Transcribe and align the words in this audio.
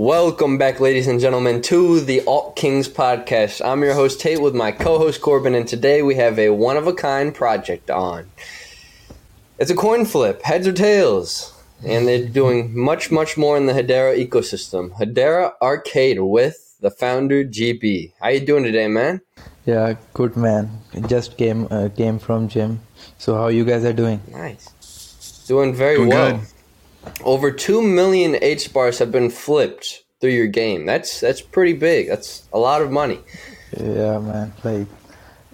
Welcome 0.00 0.56
back, 0.56 0.80
ladies 0.80 1.08
and 1.08 1.20
gentlemen, 1.20 1.60
to 1.60 2.00
the 2.00 2.22
Alt 2.24 2.56
Kings 2.56 2.88
podcast. 2.88 3.62
I'm 3.62 3.82
your 3.82 3.92
host, 3.92 4.18
Tate, 4.18 4.40
with 4.40 4.54
my 4.54 4.72
co 4.72 4.96
host, 4.96 5.20
Corbin, 5.20 5.54
and 5.54 5.68
today 5.68 6.00
we 6.00 6.14
have 6.14 6.38
a 6.38 6.48
one 6.48 6.78
of 6.78 6.86
a 6.86 6.94
kind 6.94 7.34
project 7.34 7.90
on. 7.90 8.30
It's 9.58 9.70
a 9.70 9.74
coin 9.74 10.06
flip, 10.06 10.40
heads 10.40 10.66
or 10.66 10.72
tails, 10.72 11.52
and 11.84 12.08
they're 12.08 12.26
doing 12.26 12.74
much, 12.74 13.10
much 13.10 13.36
more 13.36 13.58
in 13.58 13.66
the 13.66 13.74
Hedera 13.74 14.16
ecosystem. 14.16 14.90
Hedera 14.96 15.52
Arcade 15.60 16.20
with 16.20 16.76
the 16.80 16.90
founder, 16.90 17.44
GB. 17.44 18.14
How 18.22 18.30
you 18.30 18.40
doing 18.40 18.64
today, 18.64 18.88
man? 18.88 19.20
Yeah, 19.66 19.96
good 20.14 20.34
man. 20.34 20.80
Just 21.08 21.36
came 21.36 21.68
uh, 21.70 21.90
came 21.94 22.18
from 22.18 22.48
gym. 22.48 22.80
So 23.18 23.34
how 23.34 23.48
you 23.48 23.66
guys 23.66 23.84
are 23.84 23.92
doing? 23.92 24.22
Nice. 24.28 25.44
Doing 25.46 25.74
very 25.74 25.96
Doing 25.96 26.08
well. 26.08 26.38
good. 26.38 26.46
Over 27.24 27.50
two 27.50 27.82
million 27.82 28.36
H 28.40 28.72
bars 28.72 28.98
have 28.98 29.12
been 29.12 29.30
flipped 29.30 30.04
through 30.20 30.30
your 30.30 30.46
game. 30.46 30.86
That's 30.86 31.20
that's 31.20 31.40
pretty 31.40 31.72
big. 31.72 32.08
That's 32.08 32.48
a 32.52 32.58
lot 32.58 32.82
of 32.82 32.90
money. 32.90 33.18
Yeah, 33.76 34.18
man. 34.18 34.52
Like, 34.64 34.86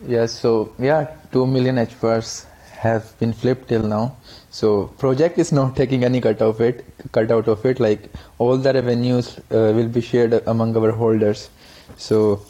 yeah. 0.06 0.27
So 0.27 0.73
yeah, 0.78 1.11
two 1.33 1.47
million 1.47 1.78
H 1.78 2.00
bars 2.00 2.47
have 2.78 3.19
been 3.19 3.33
flipped 3.33 3.69
till 3.69 3.83
now. 3.83 4.16
So 4.50 4.87
project 4.98 5.38
is 5.38 5.52
not 5.52 5.77
taking 5.80 6.05
any 6.05 6.20
cut 6.20 6.42
of 6.42 6.61
it, 6.61 6.84
cut 7.12 7.30
out 7.30 7.48
of 7.48 7.64
it. 7.64 7.80
Like 7.80 8.11
all 8.38 8.56
the 8.56 8.73
revenues 8.73 9.38
uh, 9.50 9.73
will 9.77 9.88
be 9.88 10.00
shared 10.00 10.33
among 10.47 10.77
our 10.77 10.92
holders. 10.92 11.50
So, 11.97 12.42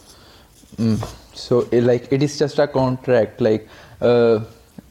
mm, 0.77 0.98
so 1.34 1.69
it, 1.70 1.83
like 1.83 2.12
it 2.12 2.23
is 2.23 2.38
just 2.38 2.59
a 2.59 2.66
contract. 2.66 3.41
Like 3.41 3.69
uh, 4.00 4.41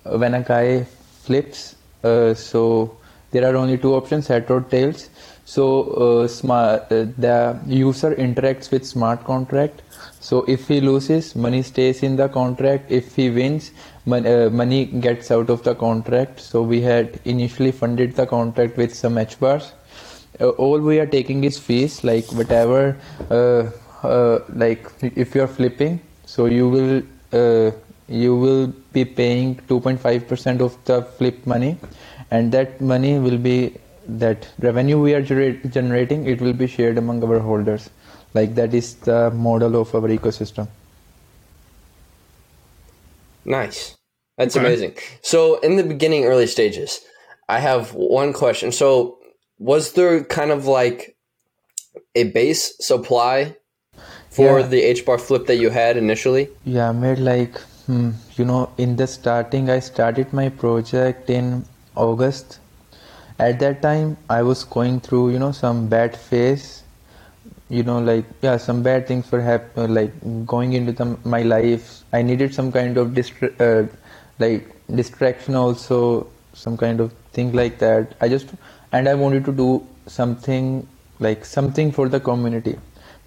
when 0.03 0.33
a 0.35 0.41
guy 0.41 0.85
flips, 1.23 1.75
uh, 2.03 2.33
so 2.33 2.97
there 3.35 3.45
are 3.51 3.55
only 3.61 3.77
two 3.77 3.93
options: 3.99 4.27
head 4.27 4.49
or 4.49 4.61
tails. 4.61 5.09
So 5.45 5.63
uh, 6.03 6.27
smart, 6.27 6.91
uh, 6.91 7.05
the 7.25 7.59
user 7.67 8.15
interacts 8.15 8.71
with 8.71 8.85
smart 8.85 9.23
contract. 9.23 9.83
So 10.19 10.43
if 10.47 10.67
he 10.67 10.81
loses, 10.81 11.35
money 11.35 11.61
stays 11.61 12.01
in 12.01 12.15
the 12.15 12.27
contract. 12.29 12.91
If 12.91 13.15
he 13.15 13.29
wins, 13.29 13.71
mon- 14.05 14.25
uh, 14.25 14.49
money 14.61 14.85
gets 14.85 15.29
out 15.29 15.51
of 15.51 15.63
the 15.63 15.75
contract. 15.75 16.39
So 16.39 16.63
we 16.63 16.81
had 16.81 17.19
initially 17.25 17.71
funded 17.71 18.15
the 18.15 18.25
contract 18.25 18.77
with 18.77 18.95
some 18.95 19.19
H 19.19 19.39
bars. 19.39 19.71
Uh, 20.39 20.49
all 20.65 20.79
we 20.79 20.99
are 20.99 21.05
taking 21.05 21.43
is 21.43 21.59
fees, 21.59 22.03
like 22.03 22.31
whatever, 22.33 22.97
uh, 23.29 23.69
uh, 24.07 24.39
like 24.49 24.91
if 25.01 25.35
you 25.35 25.43
are 25.43 25.53
flipping, 25.59 25.99
so 26.25 26.45
you 26.45 26.69
will 26.69 27.03
you 28.07 28.35
will 28.35 28.67
be 28.93 29.03
paying 29.03 29.55
2.5% 29.67 30.61
of 30.61 30.77
the 30.85 31.01
flip 31.17 31.45
money, 31.45 31.77
and 32.35 32.51
that 32.57 32.79
money 32.93 33.17
will 33.25 33.37
be 33.47 33.57
that 34.23 34.47
revenue 34.67 35.01
we 35.01 35.13
are 35.17 35.21
gener- 35.31 35.71
generating. 35.77 36.25
It 36.33 36.41
will 36.47 36.53
be 36.61 36.67
shared 36.67 36.97
among 37.03 37.23
our 37.27 37.39
holders. 37.39 37.89
Like 38.33 38.55
that 38.55 38.73
is 38.79 38.93
the 39.09 39.19
model 39.31 39.77
of 39.81 39.93
our 39.95 40.09
ecosystem. 40.17 40.67
Nice. 43.45 43.95
That's 44.37 44.55
Okay. 44.57 44.65
amazing. 44.65 44.93
So, 45.21 45.59
in 45.59 45.75
the 45.77 45.83
beginning, 45.83 46.25
early 46.25 46.47
stages, 46.47 47.01
I 47.47 47.59
have 47.59 47.93
one 47.93 48.33
question. 48.33 48.71
So, 48.71 49.17
was 49.59 49.93
there 49.93 50.23
kind 50.23 50.51
of 50.51 50.65
like 50.67 51.15
a 52.15 52.23
base 52.37 52.73
supply 52.79 53.55
for 54.29 54.59
Yeah. 54.59 54.67
the 54.67 54.81
H 54.81 55.05
bar 55.05 55.17
flip 55.17 55.45
that 55.47 55.55
you 55.57 55.69
had 55.69 55.95
initially? 55.95 56.49
Yeah, 56.65 56.89
I 56.89 56.91
made 56.91 57.19
like, 57.19 57.57
hmm, 57.85 58.09
you 58.35 58.43
know, 58.43 58.69
in 58.77 58.97
the 58.97 59.07
starting, 59.07 59.69
I 59.69 59.79
started 59.79 60.33
my 60.33 60.49
project 60.49 61.29
in 61.29 61.63
August. 61.95 62.59
At 63.39 63.59
that 63.59 63.81
time, 63.81 64.17
I 64.29 64.41
was 64.43 64.63
going 64.63 64.99
through, 65.01 65.31
you 65.31 65.39
know, 65.39 65.51
some 65.51 65.87
bad 65.87 66.15
phase. 66.17 66.83
You 67.69 67.83
know, 67.83 67.99
like, 67.99 68.25
yeah, 68.41 68.57
some 68.57 68.83
bad 68.83 69.07
things 69.07 69.31
were 69.31 69.41
hap- 69.41 69.75
like 69.75 70.11
going 70.45 70.73
into 70.73 70.91
the, 70.91 71.17
my 71.23 71.41
life. 71.41 72.03
I 72.13 72.21
needed 72.21 72.53
some 72.53 72.71
kind 72.71 72.97
of 72.97 73.09
distra- 73.09 73.59
uh, 73.59 73.87
like 74.39 74.69
distraction, 74.93 75.55
also 75.55 76.27
some 76.53 76.77
kind 76.77 76.99
of 76.99 77.11
thing 77.33 77.53
like 77.53 77.79
that. 77.79 78.15
I 78.21 78.29
just, 78.29 78.49
and 78.91 79.09
I 79.09 79.15
wanted 79.15 79.45
to 79.45 79.51
do 79.51 79.85
something 80.07 80.87
like 81.19 81.45
something 81.45 81.91
for 81.91 82.07
the 82.07 82.19
community 82.19 82.77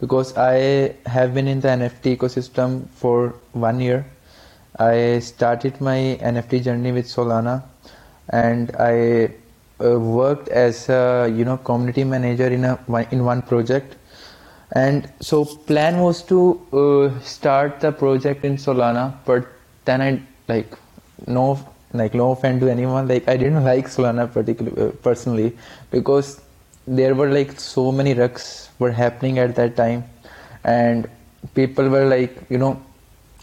because 0.00 0.36
I 0.36 0.94
have 1.06 1.34
been 1.34 1.48
in 1.48 1.60
the 1.60 1.68
NFT 1.68 2.16
ecosystem 2.16 2.88
for 2.90 3.34
one 3.52 3.80
year. 3.80 4.06
I 4.78 5.18
started 5.18 5.80
my 5.80 6.18
NFT 6.20 6.62
journey 6.62 6.92
with 6.92 7.06
Solana, 7.06 7.64
and 8.30 8.74
I 8.76 9.32
uh, 9.80 9.98
worked 9.98 10.48
as 10.48 10.88
a 10.88 11.32
you 11.32 11.44
know 11.44 11.56
community 11.58 12.04
manager 12.04 12.48
in 12.48 12.64
a 12.64 12.78
in 13.10 13.24
one 13.24 13.42
project. 13.42 13.96
And 14.72 15.10
so 15.20 15.44
plan 15.44 16.00
was 16.00 16.22
to 16.24 16.60
uh, 16.72 17.20
start 17.20 17.80
the 17.80 17.90
project 17.90 18.44
in 18.44 18.56
Solana, 18.56 19.14
but 19.24 19.46
then 19.86 20.02
I 20.02 20.22
like 20.46 20.74
no 21.26 21.58
like 21.92 22.14
no 22.14 22.32
offense 22.32 22.60
to 22.60 22.70
anyone 22.70 23.08
like 23.08 23.28
I 23.28 23.36
didn't 23.36 23.64
like 23.72 23.86
Solana 23.86 24.30
particularly 24.32 24.88
uh, 24.88 24.90
personally 25.02 25.56
because 25.90 26.40
there 26.86 27.14
were 27.14 27.30
like 27.30 27.58
so 27.60 27.90
many 27.92 28.14
rucks 28.14 28.68
were 28.78 28.90
happening 28.90 29.38
at 29.38 29.54
that 29.56 29.76
time 29.76 30.04
and 30.64 31.08
people 31.54 31.88
were 31.88 32.06
like 32.06 32.36
you 32.50 32.58
know 32.58 32.80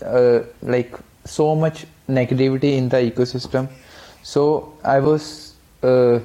uh, 0.03 0.40
like 0.62 0.96
so 1.25 1.56
much 1.56 1.85
negativity 2.07 2.78
in 2.78 2.90
the 2.90 2.97
ecosystem 2.97 3.67
so 4.33 4.43
i 4.83 4.99
was 5.07 5.23
uh, 5.83 6.19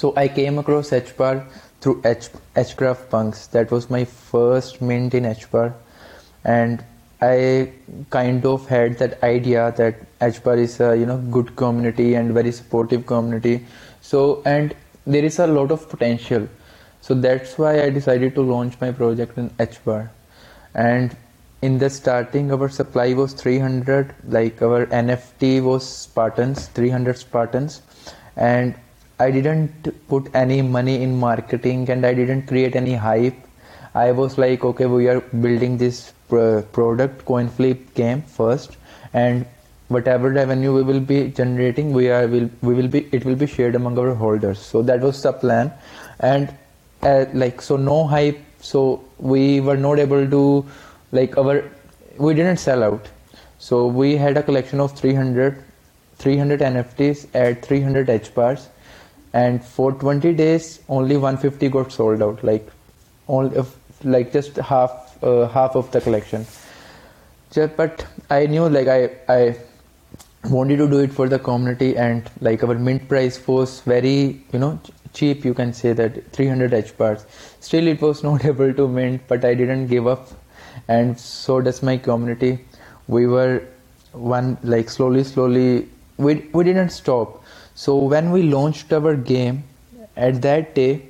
so 0.00 0.12
i 0.24 0.26
came 0.40 0.58
across 0.62 0.90
hbar 0.98 1.34
through 1.80 2.00
H- 2.04 2.30
hcraft 2.56 3.10
punks. 3.10 3.46
That 3.48 3.70
was 3.70 3.90
my 3.90 4.04
first 4.04 4.80
mint 4.82 5.14
in 5.14 5.24
hbar. 5.24 5.74
And 6.44 6.84
i 7.22 7.72
kind 8.10 8.44
of 8.44 8.66
had 8.68 8.98
that 8.98 9.22
idea 9.22 9.72
that 9.76 10.00
hbar 10.20 10.56
is 10.58 10.80
a 10.80 10.96
you 11.02 11.06
know 11.10 11.18
good 11.36 11.54
community 11.56 12.14
and 12.14 12.32
very 12.32 12.52
supportive 12.52 13.06
community. 13.06 13.66
So 14.00 14.42
and 14.44 14.74
there 15.06 15.24
is 15.24 15.38
a 15.38 15.46
lot 15.46 15.70
of 15.70 15.88
potential. 15.88 16.48
So 17.00 17.14
that's 17.14 17.56
why 17.58 17.82
i 17.82 17.90
decided 17.90 18.34
to 18.34 18.42
launch 18.42 18.80
my 18.80 18.90
project 18.90 19.38
in 19.38 19.50
hbar. 19.50 20.08
And 20.74 21.16
in 21.62 21.78
the 21.78 21.88
starting 21.88 22.52
our 22.52 22.68
supply 22.68 23.14
was 23.14 23.32
300 23.32 24.14
like 24.28 24.60
our 24.60 24.86
nft 24.86 25.62
was 25.62 25.88
spartans 25.88 26.68
300 26.68 27.16
spartans. 27.16 27.82
And 28.36 28.74
i 29.18 29.30
didn't 29.30 29.88
put 30.08 30.28
any 30.34 30.60
money 30.60 31.02
in 31.02 31.18
marketing 31.18 31.88
and 31.88 32.04
i 32.04 32.12
didn't 32.12 32.46
create 32.46 32.76
any 32.76 32.94
hype. 32.94 33.36
I 33.94 34.12
was 34.12 34.36
like 34.36 34.64
okay 34.64 34.86
we 34.86 35.08
are 35.08 35.20
building 35.20 35.78
this 35.78 36.12
pro- 36.28 36.62
product 36.62 37.24
coin 37.24 37.48
flip 37.48 37.94
game 37.94 38.22
first. 38.22 38.76
And 39.14 39.46
whatever 39.88 40.30
revenue 40.30 40.74
we 40.74 40.82
will 40.82 41.00
be 41.00 41.28
generating 41.28 41.92
we 41.92 42.10
are 42.10 42.26
will 42.26 42.50
we 42.60 42.74
will 42.74 42.88
be 42.88 43.08
it 43.12 43.24
will 43.24 43.36
be 43.36 43.46
shared 43.46 43.74
among 43.74 43.98
our 43.98 44.14
holders. 44.14 44.58
So 44.58 44.82
that 44.82 45.00
was 45.00 45.22
the 45.22 45.32
plan. 45.32 45.72
And 46.20 46.54
uh, 47.02 47.24
like 47.32 47.62
so 47.62 47.76
no 47.76 48.06
hype. 48.06 48.38
So 48.60 49.04
we 49.18 49.60
were 49.60 49.76
not 49.76 49.98
able 49.98 50.28
to 50.28 50.66
like 51.12 51.36
our 51.38 51.64
we 52.18 52.34
didn't 52.34 52.58
sell 52.58 52.82
out. 52.82 53.08
So 53.58 53.86
we 53.86 54.16
had 54.16 54.36
a 54.36 54.42
collection 54.42 54.80
of 54.80 54.96
300 54.98 55.62
300 56.18 56.60
nfts 56.60 57.26
at 57.34 57.64
300 57.64 58.08
h 58.08 58.34
bars. 58.34 58.68
And 59.32 59.62
for 59.62 59.92
20 59.92 60.32
days 60.34 60.80
only 60.88 61.16
150 61.16 61.68
got 61.68 61.92
sold 61.92 62.22
out. 62.22 62.42
Like 62.42 62.70
of 63.28 63.76
like 64.04 64.32
just 64.32 64.56
half 64.56 65.22
uh, 65.22 65.48
half 65.48 65.74
of 65.76 65.90
the 65.90 66.00
collection. 66.00 66.46
Ju- 67.52 67.70
but 67.76 68.04
i 68.30 68.46
knew 68.46 68.68
like 68.68 68.88
i 68.88 69.10
i 69.28 69.56
wanted 70.50 70.76
to 70.76 70.88
do 70.88 71.00
it 71.00 71.12
for 71.12 71.28
the 71.28 71.38
community. 71.38 71.96
And 71.96 72.28
like 72.40 72.62
our 72.62 72.74
mint 72.74 73.08
price 73.08 73.46
was 73.46 73.80
very 73.80 74.40
you 74.52 74.58
know 74.58 74.78
ch- 74.84 74.90
cheap 75.12 75.44
you 75.44 75.54
can 75.54 75.72
say 75.72 75.92
that 75.92 76.32
300 76.32 76.72
h 76.74 76.96
bars. 76.96 77.26
Still 77.60 77.86
it 77.86 78.00
was 78.00 78.22
not 78.28 78.44
able 78.44 78.72
to 78.72 78.88
mint 78.88 79.22
but 79.28 79.44
i 79.44 79.54
didn't 79.54 79.88
give 79.88 80.06
up 80.06 80.28
and 80.88 81.18
so 81.18 81.60
does 81.60 81.82
my 81.82 81.96
community. 81.96 82.58
We 83.08 83.26
were 83.26 83.62
one 84.12 84.58
like 84.62 84.88
slowly 84.90 85.24
slowly 85.24 85.88
we 86.18 86.34
we 86.52 86.64
didn't 86.64 86.90
stop. 86.90 87.42
So 87.74 87.96
when 87.96 88.30
we 88.30 88.42
launched 88.42 88.92
our 88.92 89.14
game 89.16 89.64
at 90.16 90.40
that 90.42 90.74
day 90.74 91.02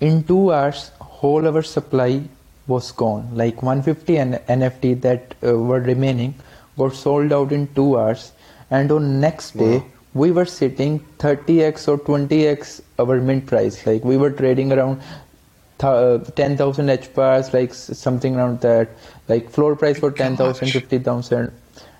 in 0.00 0.24
2 0.24 0.52
hours 0.52 0.90
whole 1.00 1.46
our 1.46 1.62
supply 1.62 2.22
was 2.66 2.90
gone. 2.92 3.28
Like 3.34 3.62
150 3.62 4.18
N- 4.18 4.40
nft 4.48 5.00
that 5.02 5.34
uh, 5.42 5.56
were 5.56 5.80
remaining 5.80 6.34
got 6.76 6.94
sold 6.94 7.32
out 7.32 7.52
in 7.52 7.66
2 7.74 7.98
hours. 7.98 8.32
And 8.70 8.90
on 8.92 9.20
next 9.20 9.56
day 9.56 9.82
we 10.14 10.30
were 10.32 10.44
sitting 10.44 11.00
30x 11.18 11.88
or 11.88 11.98
20x 11.98 12.80
our 12.98 13.20
mint 13.20 13.46
price. 13.46 13.86
Like 13.86 14.04
we 14.04 14.16
were 14.16 14.30
trading 14.30 14.72
around 14.72 15.00
th- 15.78 15.84
uh, 15.84 16.18
10000 16.36 16.90
h 16.90 17.12
bars 17.14 17.52
like 17.54 17.74
something 17.74 18.36
around 18.36 18.60
that. 18.60 18.88
Like 19.28 19.50
floor 19.50 19.76
price 19.76 19.98
for 19.98 20.10
10000 20.10 20.72
50000 20.72 21.52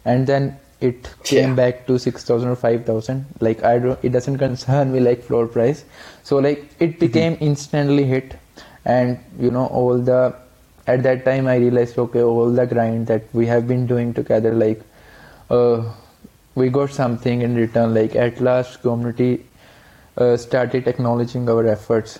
and 0.04 0.26
then 0.26 0.58
it 0.80 1.08
came 1.24 1.50
Yeah. 1.50 1.54
back 1.54 1.86
to 1.86 1.98
6000 1.98 2.48
or 2.48 2.56
5000 2.56 3.24
like 3.40 3.62
i 3.64 3.78
don't 3.78 3.98
it 4.08 4.12
doesn't 4.12 4.38
concern 4.38 4.92
me 4.92 5.00
like 5.00 5.22
floor 5.22 5.46
price. 5.46 5.84
So 6.22 6.38
like 6.38 6.68
it 6.80 6.98
became 7.00 7.36
instantly 7.40 8.04
hit. 8.04 8.36
And 8.84 9.18
you 9.38 9.50
know 9.50 9.66
all 9.66 9.98
the 9.98 10.34
at 10.86 11.02
that 11.02 11.24
time 11.24 11.46
I 11.46 11.56
realized 11.56 11.98
okay 11.98 12.22
all 12.22 12.50
the 12.50 12.66
grind 12.66 13.06
that 13.08 13.24
we 13.32 13.46
have 13.46 13.66
been 13.68 13.86
doing 13.86 14.14
together 14.14 14.52
like 14.54 14.82
uh, 15.50 15.82
we 16.54 16.68
got 16.70 16.90
something 16.90 17.42
in 17.42 17.54
return. 17.56 17.92
Like 17.94 18.16
at 18.16 18.40
last 18.40 18.80
community 18.82 19.44
uh, 20.16 20.36
started 20.36 20.88
acknowledging 20.88 21.48
our 21.50 21.66
efforts 21.66 22.18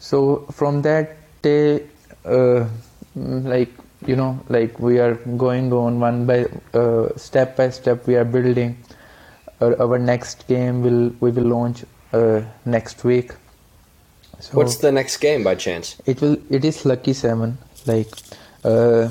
so 0.00 0.46
from 0.50 0.82
that 0.82 1.16
day 1.42 1.82
uh, 2.24 2.66
like 3.14 3.70
you 4.06 4.16
know 4.16 4.40
like 4.48 4.78
we 4.80 4.98
are 4.98 5.14
going 5.36 5.72
on 5.72 6.00
one 6.00 6.24
by 6.26 6.46
uh, 6.74 7.08
step 7.16 7.56
by 7.56 7.68
step 7.70 8.06
we 8.06 8.16
are 8.16 8.24
building. 8.24 8.76
Our, 9.60 9.80
our 9.82 9.98
next 9.98 10.48
game 10.48 10.82
will 10.82 11.12
we 11.20 11.30
will 11.30 11.44
launch 11.44 11.84
uh, 12.14 12.40
next 12.64 13.04
week. 13.04 13.32
So 14.38 14.56
what's 14.56 14.78
the 14.78 14.90
next 14.90 15.18
game 15.18 15.44
by 15.44 15.54
chance? 15.54 16.00
It 16.06 16.22
will 16.22 16.38
it 16.48 16.64
is 16.64 16.86
lucky 16.86 17.12
seven. 17.12 17.58
Like 17.86 18.08
uh, 18.64 19.10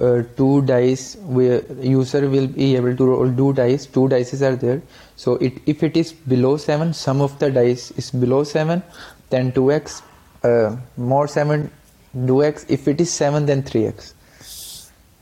uh, 0.00 0.22
two 0.36 0.62
dice 0.62 1.16
where 1.20 1.62
user 1.80 2.28
will 2.28 2.48
be 2.48 2.74
able 2.74 2.96
to 2.96 3.04
roll 3.06 3.32
two 3.32 3.52
dice. 3.52 3.86
Two 3.86 4.08
dices 4.08 4.42
are 4.42 4.56
there. 4.56 4.82
So 5.14 5.34
it 5.36 5.62
if 5.66 5.84
it 5.84 5.96
is 5.96 6.12
below 6.12 6.56
7 6.56 6.92
some 6.94 7.20
of 7.20 7.38
the 7.38 7.50
dice 7.50 7.90
is 7.92 8.10
below 8.10 8.44
7 8.44 8.82
then 9.30 9.52
2x 9.52 10.02
uh, 10.44 10.76
more 10.96 11.28
7 11.28 11.70
2x 12.16 12.66
if 12.68 12.88
it 12.88 13.00
is 13.00 13.10
7 13.10 13.46
then 13.46 13.62
3x 13.62 14.14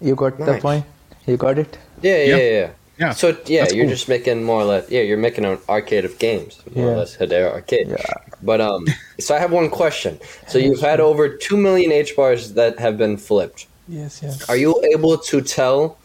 you 0.00 0.14
got 0.14 0.38
nice. 0.38 0.48
the 0.48 0.60
point 0.60 0.84
you 1.26 1.36
got 1.36 1.58
it 1.58 1.78
yeah 2.02 2.16
yeah 2.16 2.24
yeah, 2.24 2.36
yeah. 2.36 2.70
yeah. 2.98 3.12
So 3.12 3.28
yeah, 3.46 3.62
That's 3.62 3.74
you're 3.74 3.84
cool. 3.84 3.94
just 3.94 4.08
making 4.08 4.44
more 4.44 4.60
or 4.60 4.64
less. 4.64 4.90
Yeah, 4.90 5.02
you're 5.02 5.18
making 5.18 5.44
an 5.44 5.58
arcade 5.68 6.04
of 6.04 6.18
games, 6.18 6.62
more 6.74 6.86
yeah. 6.86 6.92
or 6.92 6.96
less 6.98 7.16
Hedera 7.16 7.52
arcade. 7.52 7.88
Yeah. 7.88 7.96
But 8.42 8.60
um, 8.60 8.86
so 9.20 9.34
I 9.34 9.38
have 9.38 9.52
one 9.52 9.70
question. 9.70 10.18
So 10.46 10.58
you've 10.58 10.80
had 10.80 11.00
over 11.00 11.28
two 11.28 11.56
million 11.56 11.92
H 11.92 12.16
bars 12.16 12.54
that 12.54 12.78
have 12.78 12.96
been 12.96 13.16
flipped. 13.16 13.66
Yes, 13.88 14.20
yes. 14.22 14.48
Are 14.48 14.56
you 14.56 14.82
able 14.92 15.18
to 15.18 15.40
tell 15.40 15.98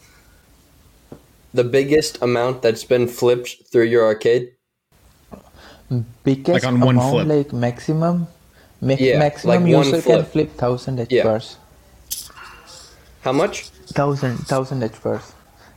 the 1.54 1.64
biggest 1.64 2.20
amount 2.22 2.62
that's 2.62 2.84
been 2.84 3.08
flipped 3.08 3.66
through 3.70 3.84
your 3.84 4.04
arcade? 4.04 4.52
Biggest 6.24 6.64
like 6.64 6.64
on 6.64 6.80
one 6.80 6.96
amount, 6.96 7.12
flip. 7.12 7.28
like 7.28 7.52
maximum. 7.52 8.26
Ma- 8.80 8.96
yeah, 8.98 9.18
maximum 9.18 9.62
like 9.62 9.70
user 9.70 10.00
flip. 10.00 10.16
can 10.16 10.24
flip 10.24 10.50
thousand 10.56 11.00
H 11.00 11.12
yeah. 11.12 11.22
bars. 11.24 11.56
How 13.22 13.32
much? 13.32 13.68
Thousand, 13.94 14.36
thousand 14.46 14.82
H 14.82 15.00
bars. 15.02 15.32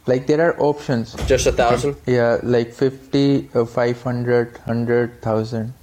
Like 0.07 0.27
there 0.27 0.41
are 0.41 0.59
options. 0.59 1.13
Just 1.25 1.47
a 1.47 1.51
thousand? 1.51 1.95
Yeah, 2.05 2.39
like 2.43 2.73
50, 2.73 3.49
uh, 3.55 3.65
500, 3.65 4.53
100,000. 4.53 5.73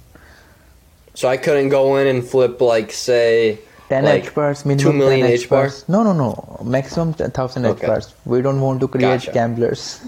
So 1.13 1.27
I 1.27 1.37
couldn't 1.37 1.69
go 1.69 1.97
in 1.97 2.07
and 2.07 2.25
flip 2.25 2.59
like 2.59 2.91
say 2.91 3.59
10 3.89 4.05
like 4.05 4.25
H 4.25 4.33
bars, 4.33 4.65
minimum 4.65 4.93
2 4.93 4.97
million 4.97 5.27
H 5.27 5.49
bars. 5.49 5.87
No, 5.87 6.03
no, 6.03 6.13
no. 6.13 6.59
Maximum 6.63 7.13
1000 7.13 7.65
okay. 7.65 7.83
H 7.83 7.87
bars. 7.87 8.15
We 8.25 8.41
don't 8.41 8.61
want 8.61 8.79
to 8.79 8.87
create 8.87 9.21
gotcha. 9.21 9.31
gamblers. 9.31 10.01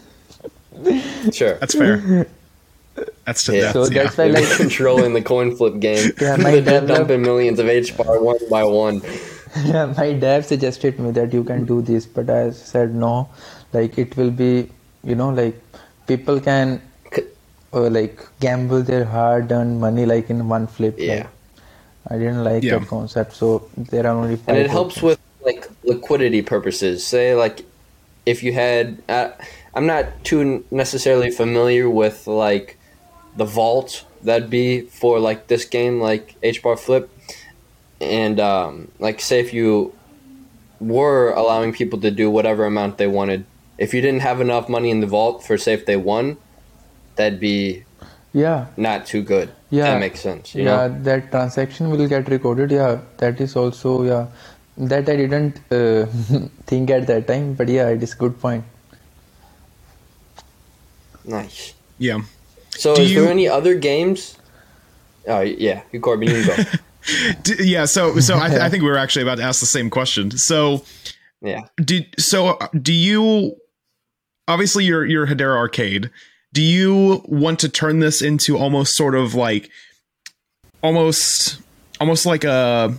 sure. 1.32 1.56
That's 1.56 1.76
fair. 1.76 2.28
That's 3.26 3.44
to 3.46 3.56
yeah. 3.56 3.72
So 3.72 3.88
that's 3.88 4.18
why 4.18 4.28
like 4.28 4.50
controlling 4.58 5.14
the 5.14 5.22
coin 5.22 5.56
flip 5.56 5.80
game. 5.80 6.12
Yeah, 6.22 6.38
my 6.38 6.60
dad 6.60 6.88
dumping 6.88 7.22
millions 7.22 7.60
of 7.60 7.68
H 7.68 7.96
bar 7.98 8.22
one 8.22 8.38
by 8.50 8.64
one. 8.64 9.02
Yeah, 9.64 9.86
my 9.86 10.12
dad 10.12 10.46
suggested 10.46 11.00
me 11.00 11.12
that 11.12 11.32
you 11.32 11.42
can 11.46 11.64
do 11.64 11.82
this, 11.82 12.06
but 12.06 12.30
I 12.30 12.52
said 12.52 12.94
no. 12.94 13.30
Like 13.72 13.98
it 13.98 14.18
will 14.18 14.30
be, 14.30 14.70
you 15.02 15.16
know, 15.16 15.30
like 15.30 15.56
people 16.08 16.42
can 16.42 16.82
uh, 17.72 17.90
like 17.90 18.20
gamble 18.42 18.82
their 18.84 19.06
hard-earned 19.06 19.80
money 19.80 20.06
like 20.06 20.30
in 20.30 20.50
one 20.50 20.68
flip. 20.68 20.96
Yeah. 20.98 21.16
Like, 21.16 21.28
I 22.10 22.18
didn't 22.18 22.44
like 22.44 22.64
yeah. 22.64 22.80
that 22.80 22.88
concept. 22.90 23.34
So 23.34 23.70
there 23.78 24.06
are 24.06 24.16
only. 24.16 24.40
and 24.48 24.58
it 24.58 24.70
helps 24.70 25.02
with 25.02 25.20
like 25.46 25.70
liquidity 25.84 26.42
purposes. 26.42 27.06
Say 27.06 27.34
like 27.34 27.66
if 28.26 28.44
you 28.44 28.54
had, 28.54 29.02
uh, 29.08 29.30
I'm 29.74 29.86
not 29.86 30.24
too 30.24 30.66
necessarily 30.72 31.32
familiar 31.32 31.90
with 31.90 32.28
like 32.28 32.78
the 33.36 33.46
vault 33.46 34.06
that'd 34.24 34.50
be 34.50 34.82
for 34.82 35.20
like 35.20 35.48
this 35.48 35.66
game, 35.66 36.00
like 36.00 36.36
H 36.44 36.62
bar 36.62 36.78
flip, 36.78 37.10
and 38.02 38.40
um, 38.40 38.92
like 39.00 39.22
say 39.22 39.40
if 39.40 39.54
you 39.54 39.94
were 40.80 41.32
allowing 41.32 41.74
people 41.74 42.00
to 42.02 42.12
do 42.12 42.30
whatever 42.30 42.66
amount 42.66 42.98
they 42.98 43.08
wanted, 43.08 43.46
if 43.78 43.94
you 43.94 44.02
didn't 44.02 44.22
have 44.22 44.42
enough 44.42 44.70
money 44.70 44.90
in 44.90 45.00
the 45.00 45.08
vault 45.08 45.44
for 45.44 45.58
say 45.58 45.74
if 45.74 45.86
they 45.86 45.98
won, 45.98 46.38
that'd 47.16 47.40
be 47.40 47.84
yeah. 48.34 48.68
not 48.78 49.06
too 49.06 49.22
good. 49.22 49.52
Yeah 49.70 49.92
that 49.92 50.00
makes 50.00 50.22
sense 50.22 50.56
yeah 50.56 50.64
know? 50.64 51.00
that 51.04 51.32
transaction 51.32 51.90
will 51.90 52.08
get 52.08 52.30
recorded. 52.30 52.72
Yeah 52.72 53.02
that 53.18 53.42
is 53.42 53.56
also 53.56 54.04
yeah. 54.04 54.28
That 54.78 55.08
i 55.08 55.16
didn't 55.16 55.60
uh, 55.72 56.06
think 56.68 56.90
at 56.90 57.08
that 57.08 57.28
time 57.28 57.54
but 57.54 57.70
yeah 57.70 57.88
it 57.90 58.04
is 58.04 58.14
good 58.14 58.40
point. 58.40 58.64
Nice. 61.24 61.74
Yeah 61.98 62.22
so 62.76 62.96
Do 62.96 63.02
is 63.02 63.12
you... 63.12 63.22
there 63.22 63.32
any 63.32 63.48
other 63.48 63.76
games? 63.76 64.38
Oh 65.28 65.42
yeah. 65.42 65.82
Corbin 66.02 66.30
you 66.30 66.46
go. 66.46 66.56
Yeah 67.60 67.86
so 67.86 68.20
so 68.20 68.34
I, 68.36 68.66
I 68.66 68.70
think 68.70 68.82
we 68.82 68.90
were 68.90 68.98
actually 68.98 69.22
about 69.22 69.36
to 69.36 69.44
ask 69.44 69.60
the 69.60 69.68
same 69.68 69.92
question. 69.92 70.32
So 70.32 70.84
yeah. 71.40 71.62
did 71.78 72.16
so 72.18 72.48
uh, 72.48 72.68
do 72.82 72.92
you 72.92 73.56
obviously 74.48 74.86
you're 74.86 75.06
you're 75.06 75.28
hedera 75.28 75.56
arcade. 75.56 76.10
Do 76.54 76.64
you 76.64 77.22
want 77.26 77.60
to 77.60 77.70
turn 77.70 78.00
this 78.00 78.22
into 78.22 78.58
almost 78.58 78.96
sort 78.96 79.14
of 79.14 79.36
like 79.36 79.70
almost 80.82 81.62
almost 82.00 82.26
like 82.26 82.44
a 82.44 82.98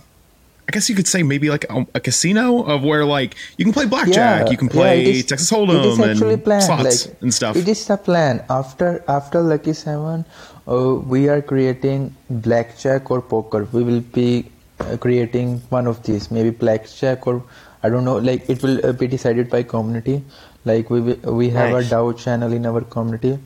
I 0.67 0.71
guess 0.71 0.89
you 0.89 0.95
could 0.95 1.07
say 1.07 1.23
maybe 1.23 1.49
like 1.49 1.65
a, 1.69 1.85
a 1.95 1.99
casino 1.99 2.63
of 2.63 2.83
where 2.83 3.05
like 3.05 3.35
you 3.57 3.63
can 3.63 3.73
play 3.73 3.85
blackjack, 3.85 4.45
yeah, 4.45 4.51
you 4.51 4.57
can 4.57 4.67
play 4.67 5.01
yeah, 5.01 5.09
is, 5.09 5.25
Texas 5.25 5.49
Hold'em 5.49 5.97
and 6.03 6.43
planned. 6.43 6.63
slots 6.63 7.07
like, 7.07 7.21
and 7.21 7.33
stuff. 7.33 7.55
It 7.55 7.67
is 7.67 7.85
the 7.87 7.95
plan. 7.95 8.43
After 8.49 9.03
after 9.07 9.41
Lucky 9.41 9.73
Seven, 9.73 10.25
uh, 10.67 10.95
we 10.95 11.29
are 11.29 11.41
creating 11.41 12.13
blackjack 12.29 13.09
or 13.09 13.21
poker. 13.21 13.67
We 13.71 13.83
will 13.83 14.01
be 14.01 14.51
uh, 14.81 14.97
creating 14.97 15.61
one 15.69 15.87
of 15.87 16.03
these, 16.03 16.29
maybe 16.31 16.49
blackjack 16.49 17.25
or 17.27 17.43
I 17.81 17.89
don't 17.89 18.03
know. 18.03 18.17
Like 18.17 18.49
it 18.49 18.61
will 18.61 18.85
uh, 18.85 18.91
be 18.91 19.07
decided 19.07 19.49
by 19.49 19.63
community 19.63 20.23
like 20.65 20.89
we 20.89 20.99
we 21.41 21.49
have 21.49 21.71
nice. 21.71 21.91
a 21.91 21.95
DAO 21.95 22.17
channel 22.23 22.51
in 22.57 22.65
our 22.65 22.81
community 22.95 23.39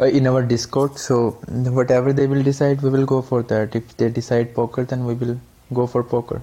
uh, 0.00 0.04
in 0.20 0.26
our 0.26 0.42
discord 0.52 0.98
so 0.98 1.18
whatever 1.80 2.12
they 2.20 2.26
will 2.26 2.42
decide 2.42 2.80
we 2.86 2.90
will 2.96 3.08
go 3.14 3.20
for 3.30 3.42
that 3.52 3.76
if 3.80 3.96
they 3.98 4.08
decide 4.20 4.54
poker 4.54 4.84
then 4.92 5.04
we 5.10 5.14
will 5.22 5.36
go 5.80 5.86
for 5.94 6.02
poker 6.14 6.40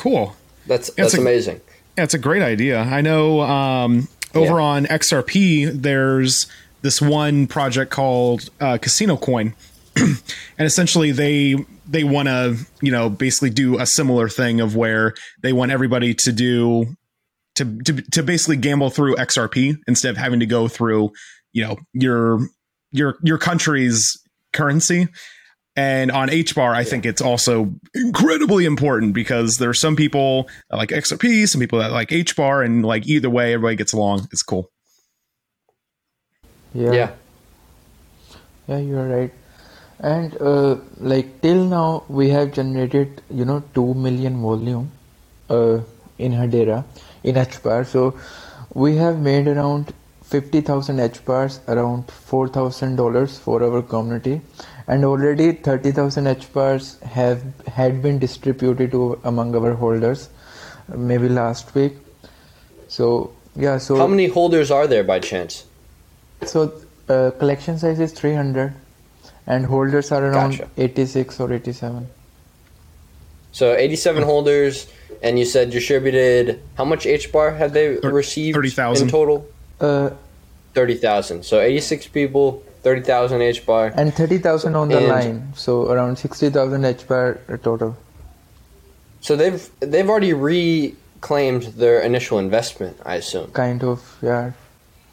cool 0.00 0.36
that's 0.66 0.90
that's 0.94 1.14
a, 1.14 1.20
amazing 1.20 1.60
yeah 1.96 2.04
it's 2.04 2.14
a 2.14 2.18
great 2.18 2.42
idea 2.42 2.80
i 2.80 3.00
know 3.00 3.40
um, 3.40 4.08
over 4.34 4.58
yeah. 4.58 4.64
on 4.64 4.86
xrp 4.86 5.70
there's 5.82 6.46
this 6.82 7.00
one 7.00 7.46
project 7.46 7.90
called 7.90 8.48
uh, 8.60 8.78
casino 8.78 9.16
coin 9.16 9.54
and 9.96 10.18
essentially 10.58 11.10
they 11.12 11.56
they 11.88 12.04
want 12.04 12.28
to 12.28 12.56
you 12.80 12.90
know 12.90 13.10
basically 13.10 13.50
do 13.50 13.78
a 13.78 13.86
similar 13.86 14.28
thing 14.28 14.60
of 14.60 14.76
where 14.76 15.14
they 15.42 15.52
want 15.52 15.70
everybody 15.70 16.14
to 16.14 16.32
do 16.32 16.96
to, 17.60 17.78
to 17.82 18.02
to 18.10 18.22
basically 18.22 18.56
gamble 18.56 18.90
through 18.90 19.16
XRP 19.16 19.76
instead 19.86 20.10
of 20.10 20.16
having 20.16 20.40
to 20.40 20.46
go 20.46 20.68
through, 20.68 21.10
you 21.52 21.64
know, 21.64 21.76
your 21.92 22.40
your 22.90 23.16
your 23.22 23.38
country's 23.38 24.16
currency. 24.52 25.08
And 25.76 26.10
on 26.10 26.28
HBAR, 26.28 26.74
I 26.74 26.80
yeah. 26.80 26.84
think 26.84 27.06
it's 27.06 27.22
also 27.22 27.72
incredibly 27.94 28.64
important 28.64 29.14
because 29.14 29.58
there 29.58 29.70
are 29.70 29.74
some 29.74 29.96
people 29.96 30.48
that 30.68 30.76
like 30.76 30.90
XRP, 30.90 31.48
some 31.48 31.60
people 31.60 31.78
that 31.78 31.92
like 31.92 32.08
HBAR, 32.08 32.64
and 32.64 32.84
like 32.84 33.06
either 33.06 33.30
way, 33.30 33.54
everybody 33.54 33.76
gets 33.76 33.92
along. 33.92 34.28
It's 34.32 34.42
cool. 34.42 34.70
Yeah. 36.74 36.92
Yeah, 36.92 37.10
yeah 38.66 38.78
you're 38.78 39.08
right. 39.08 39.32
And 40.00 40.36
uh, 40.40 40.76
like 40.98 41.40
till 41.40 41.64
now, 41.64 42.04
we 42.08 42.30
have 42.30 42.52
generated 42.52 43.22
you 43.30 43.44
know 43.44 43.62
two 43.74 43.94
million 43.94 44.40
volume 44.40 44.90
uh, 45.48 45.80
in 46.18 46.32
Hedera 46.32 46.84
in 47.22 47.36
HBAR. 47.36 47.86
So 47.86 48.18
we 48.74 48.96
have 48.96 49.18
made 49.18 49.46
around 49.48 49.92
50,000 50.30 50.98
HBARs, 50.98 51.58
around 51.68 52.06
$4,000 52.06 53.38
for 53.40 53.62
our 53.64 53.82
community, 53.82 54.40
and 54.90 55.04
already 55.04 55.52
30,000 55.52 56.24
HBARs 56.24 57.00
have 57.16 57.42
had 57.78 58.02
been 58.02 58.18
distributed 58.18 58.90
to 58.90 59.20
among 59.22 59.54
our 59.54 59.74
holders, 59.74 60.28
maybe 60.88 61.28
last 61.28 61.72
week. 61.76 61.92
So 62.88 63.32
yeah, 63.54 63.78
so 63.78 63.96
how 63.96 64.08
many 64.08 64.26
holders 64.26 64.72
are 64.72 64.88
there 64.88 65.04
by 65.04 65.20
chance? 65.20 65.64
So 66.44 66.72
uh, 67.08 67.30
collection 67.38 67.78
size 67.78 68.00
is 68.00 68.12
300, 68.12 68.74
and 69.46 69.64
holders 69.64 70.10
are 70.10 70.24
around 70.24 70.58
gotcha. 70.58 70.68
86 70.76 71.38
or 71.38 71.52
87. 71.52 72.08
So 73.52 73.74
87 73.76 74.24
holders 74.24 74.88
and 75.22 75.38
you 75.38 75.44
said 75.44 75.70
distributed 75.70 76.60
how 76.76 76.84
much 76.84 77.06
H 77.06 77.30
bar 77.30 77.52
have 77.52 77.72
they 77.72 77.96
received 77.98 78.56
30,000 78.56 79.06
in 79.06 79.10
total? 79.10 79.46
Uh, 79.80 80.10
30,000. 80.74 81.44
So 81.44 81.60
86 81.60 82.08
people, 82.08 82.62
30,000 82.82 83.42
H 83.42 83.66
bar. 83.66 83.92
And 83.94 84.12
30,000 84.14 84.74
on 84.74 84.88
the 84.88 84.98
and, 84.98 85.08
line. 85.08 85.52
So 85.54 85.90
around 85.90 86.16
60,000 86.16 86.84
H 86.84 87.06
bar 87.06 87.40
total. 87.62 87.96
So 89.20 89.36
they've 89.36 89.68
they've 89.80 90.08
already 90.08 90.32
reclaimed 90.32 91.64
their 91.76 92.00
initial 92.00 92.38
investment, 92.38 92.96
I 93.04 93.16
assume. 93.16 93.50
Kind 93.52 93.84
of, 93.84 94.18
yeah, 94.22 94.52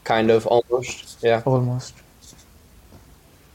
Kind 0.05 0.31
of, 0.31 0.47
almost. 0.47 1.19
Yeah. 1.21 1.41
almost. 1.45 1.93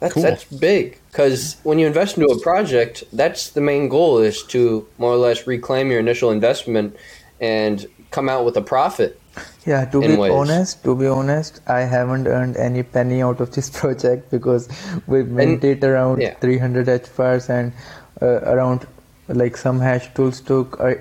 That's 0.01 0.15
Cool. 0.15 0.23
that's 0.25 0.45
big 0.45 0.99
because 1.11 1.57
when 1.63 1.79
you 1.79 1.87
invest 1.87 2.19
into 2.19 2.29
a 2.29 2.41
project, 2.41 3.05
that's 3.13 3.51
the 3.51 3.61
main 3.61 3.89
goal 3.89 4.19
is 4.19 4.43
to 4.49 4.87
more 4.99 5.13
or 5.13 5.17
less 5.17 5.47
reclaim 5.47 5.91
your 5.91 6.01
initial 6.01 6.33
investment 6.33 6.97
and 7.41 7.87
come 8.11 8.29
out 8.29 8.45
with 8.45 8.57
a 8.57 8.63
profit. 8.63 9.19
Yeah, 9.65 9.85
to 9.87 10.01
be 10.01 10.17
honest, 10.17 10.83
to 10.85 10.97
be 10.97 11.07
honest, 11.07 11.61
I 11.67 11.81
haven't 11.81 12.27
earned 12.27 12.57
any 12.57 12.83
penny 12.83 13.23
out 13.23 13.41
of 13.41 13.53
this 13.53 13.71
project 13.81 14.31
because 14.31 14.69
we 15.07 15.23
minted 15.23 15.85
around 15.85 16.21
yeah. 16.21 16.35
300 16.35 16.87
HBars 16.87 17.49
and 17.49 17.73
uh, 18.21 18.41
around 18.53 18.87
like 19.29 19.57
some 19.57 19.79
hash 19.79 20.13
tools 20.15 20.41
took 20.41 20.81
uh, 20.81 20.95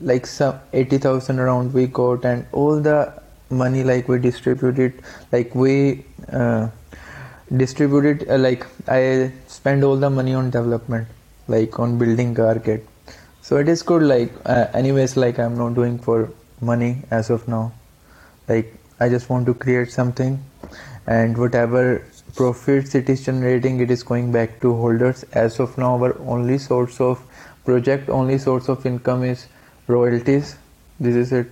like 0.00 0.26
some 0.26 0.58
80,000 0.72 1.38
around 1.38 1.72
we 1.72 1.86
got 1.86 2.24
and 2.24 2.46
all 2.52 2.80
the 2.80 3.12
money 3.50 3.84
like 3.84 4.08
we 4.08 4.18
distributed 4.18 5.02
like 5.30 5.54
we 5.54 6.04
uh, 6.32 6.68
distributed 7.56 8.28
uh, 8.30 8.38
like 8.38 8.66
I 8.88 9.32
spend 9.46 9.84
all 9.84 9.96
the 9.96 10.08
money 10.08 10.34
on 10.34 10.50
development 10.50 11.08
like 11.48 11.78
on 11.78 11.98
building 11.98 12.32
Garget 12.32 12.86
so 13.42 13.56
it 13.56 13.68
is 13.68 13.82
good 13.82 14.02
like 14.02 14.32
uh, 14.46 14.66
anyways 14.72 15.16
like 15.16 15.38
I'm 15.38 15.56
not 15.58 15.74
doing 15.74 15.98
for 15.98 16.32
money 16.60 17.02
as 17.10 17.30
of 17.30 17.46
now 17.48 17.72
like 18.48 18.74
I 19.00 19.08
just 19.08 19.28
want 19.30 19.46
to 19.46 19.54
create 19.54 19.90
something 19.90 20.38
and 21.06 21.36
whatever 21.38 22.04
profits 22.36 22.94
it 22.94 23.08
is 23.08 23.24
generating 23.24 23.80
it 23.80 23.90
is 23.90 24.02
going 24.02 24.30
back 24.32 24.60
to 24.60 24.74
holders 24.74 25.24
as 25.32 25.58
of 25.60 25.76
now 25.78 25.92
our 26.02 26.16
only 26.34 26.58
source 26.58 27.00
of 27.00 27.22
project 27.64 28.08
only 28.08 28.38
source 28.38 28.68
of 28.68 28.84
income 28.86 29.24
is 29.24 29.46
royalties 29.88 30.56
this 30.98 31.14
is 31.16 31.32
it 31.32 31.46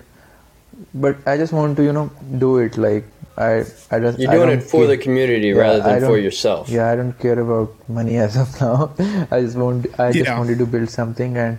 but 0.95 1.17
I 1.27 1.37
just 1.37 1.53
want 1.53 1.77
to 1.79 1.83
you 1.85 1.93
know 1.93 2.11
do 2.39 2.59
it 2.59 2.77
like 2.77 3.05
I 3.37 3.65
I 3.91 3.99
just 4.01 4.19
You're 4.19 4.31
I 4.31 4.35
doing 4.35 4.49
don't 4.49 4.59
it 4.59 4.63
for 4.63 4.81
feel- 4.83 4.89
the 4.89 4.99
community 4.99 5.49
Yeah, 5.49 5.61
rather 5.63 5.81
than 5.83 6.01
for 6.11 6.19
yourself. 6.19 6.69
yeah, 6.69 6.91
I 6.91 6.97
don't 6.97 7.13
care 7.25 7.39
about 7.39 7.73
money 7.89 8.17
as 8.17 8.37
of 8.37 8.61
now. 8.61 8.91
I 9.31 9.41
just 9.43 9.57
want 9.57 9.87
I 9.99 10.13
just 10.13 10.25
Yeah. 10.25 10.39
wanted 10.39 10.59
to 10.59 10.67
build 10.67 10.91
something, 10.91 11.37
and 11.37 11.59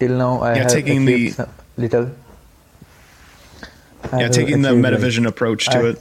till 0.00 0.12
now 0.18 0.40
I 0.42 0.50
Yeah, 0.56 0.62
have 0.64 0.72
taking 0.72 1.06
the- 1.06 1.30
some 1.30 1.48
little. 1.78 2.10
I 4.12 4.20
Yeah, 4.22 4.28
taking 4.28 4.62
the 4.62 4.70
achieved, 4.70 4.82
like- 4.84 4.94
Metavision 4.94 5.26
approach 5.26 5.66
to 5.66 5.78
I- 5.78 5.88
it. 5.90 5.98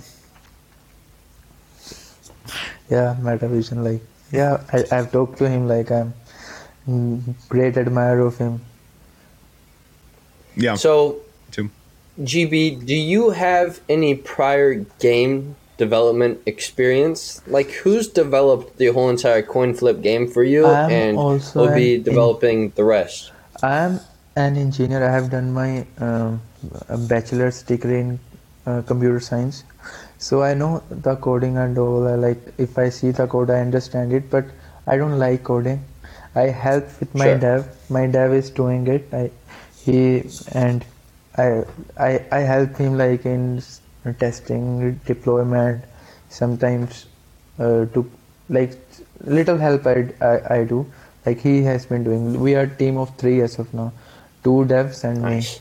yeah, 2.90 3.16
Metavision. 3.22 3.84
Like, 3.84 4.02
yeah, 4.32 4.62
I, 4.72 4.84
I've 4.92 5.12
talked 5.12 5.38
to 5.40 5.50
him. 5.50 5.68
Like, 5.68 5.92
I'm 5.92 6.14
mm, 6.88 7.22
great 7.50 7.78
admirer 7.78 8.20
of 8.26 8.38
him. 8.38 8.62
Yeah. 10.56 10.76
So, 10.76 11.18
too. 11.52 11.70
GB, 12.22 12.86
do 12.86 12.96
you 12.96 13.32
have 13.32 13.80
any 13.90 14.16
prior 14.16 14.76
game 15.00 15.56
development 15.78 16.40
experience? 16.46 17.42
Like, 17.48 17.72
who's 17.72 18.08
developed 18.08 18.78
the 18.78 18.88
whole 18.88 19.10
entire 19.10 19.42
coin 19.44 19.74
flip 19.74 20.02
game 20.02 20.28
for 20.28 20.44
you, 20.44 20.66
I'm 20.66 20.90
and 20.92 21.18
also 21.18 21.68
will 21.68 21.76
be 21.76 21.96
an- 21.96 22.04
developing 22.04 22.72
the 22.76 22.84
rest? 22.84 23.32
I 23.62 23.78
am 23.80 24.00
an 24.36 24.56
engineer. 24.56 25.04
I 25.08 25.12
have 25.12 25.30
done 25.30 25.52
my 25.54 25.86
um, 26.00 26.42
a 26.90 26.98
bachelor's 26.98 27.62
degree 27.64 28.00
in 28.00 28.20
uh, 28.66 28.82
computer 28.84 29.20
science, 29.20 29.64
so 30.18 30.42
I 30.44 30.54
know 30.54 30.84
the 30.90 31.16
coding 31.16 31.58
and 31.58 31.78
all. 31.78 32.08
I 32.08 32.16
like 32.16 32.42
if 32.58 32.78
I 32.78 32.90
see 32.90 33.12
the 33.12 33.28
code, 33.28 33.50
I 33.50 33.60
understand 33.60 34.14
it, 34.14 34.30
but 34.30 34.46
I 34.86 34.98
don't 34.98 35.18
like 35.20 35.44
coding. 35.44 35.84
I 36.36 36.48
help 36.50 36.86
with 37.00 37.14
my 37.16 37.26
Sure. 37.26 37.38
dev. 37.40 37.68
My 37.90 38.08
dev 38.08 38.34
is 38.34 38.50
doing 38.50 38.88
it. 38.88 39.08
I 39.14 39.32
he 39.86 40.24
and 40.54 40.86
I 41.38 41.64
I 41.98 42.12
I 42.32 42.40
help 42.40 42.78
him 42.78 42.98
like 42.98 43.26
in 43.26 43.62
testing, 44.20 45.00
deployment, 45.06 45.84
sometimes 46.30 47.06
uh, 47.60 47.86
to 47.94 48.10
like 48.50 48.78
little 49.24 49.58
help 49.58 49.86
I, 49.88 50.14
I 50.22 50.34
I 50.60 50.64
do. 50.64 50.86
Like 51.26 51.40
he 51.40 51.64
has 51.64 51.86
been 51.86 52.04
doing. 52.04 52.40
We 52.40 52.56
are 52.56 52.68
team 52.68 52.98
of 52.98 53.16
three 53.18 53.42
as 53.42 53.60
of 53.60 53.74
now, 53.74 53.92
two 54.44 54.66
devs 54.66 55.04
and 55.04 55.22
Nice. 55.22 55.60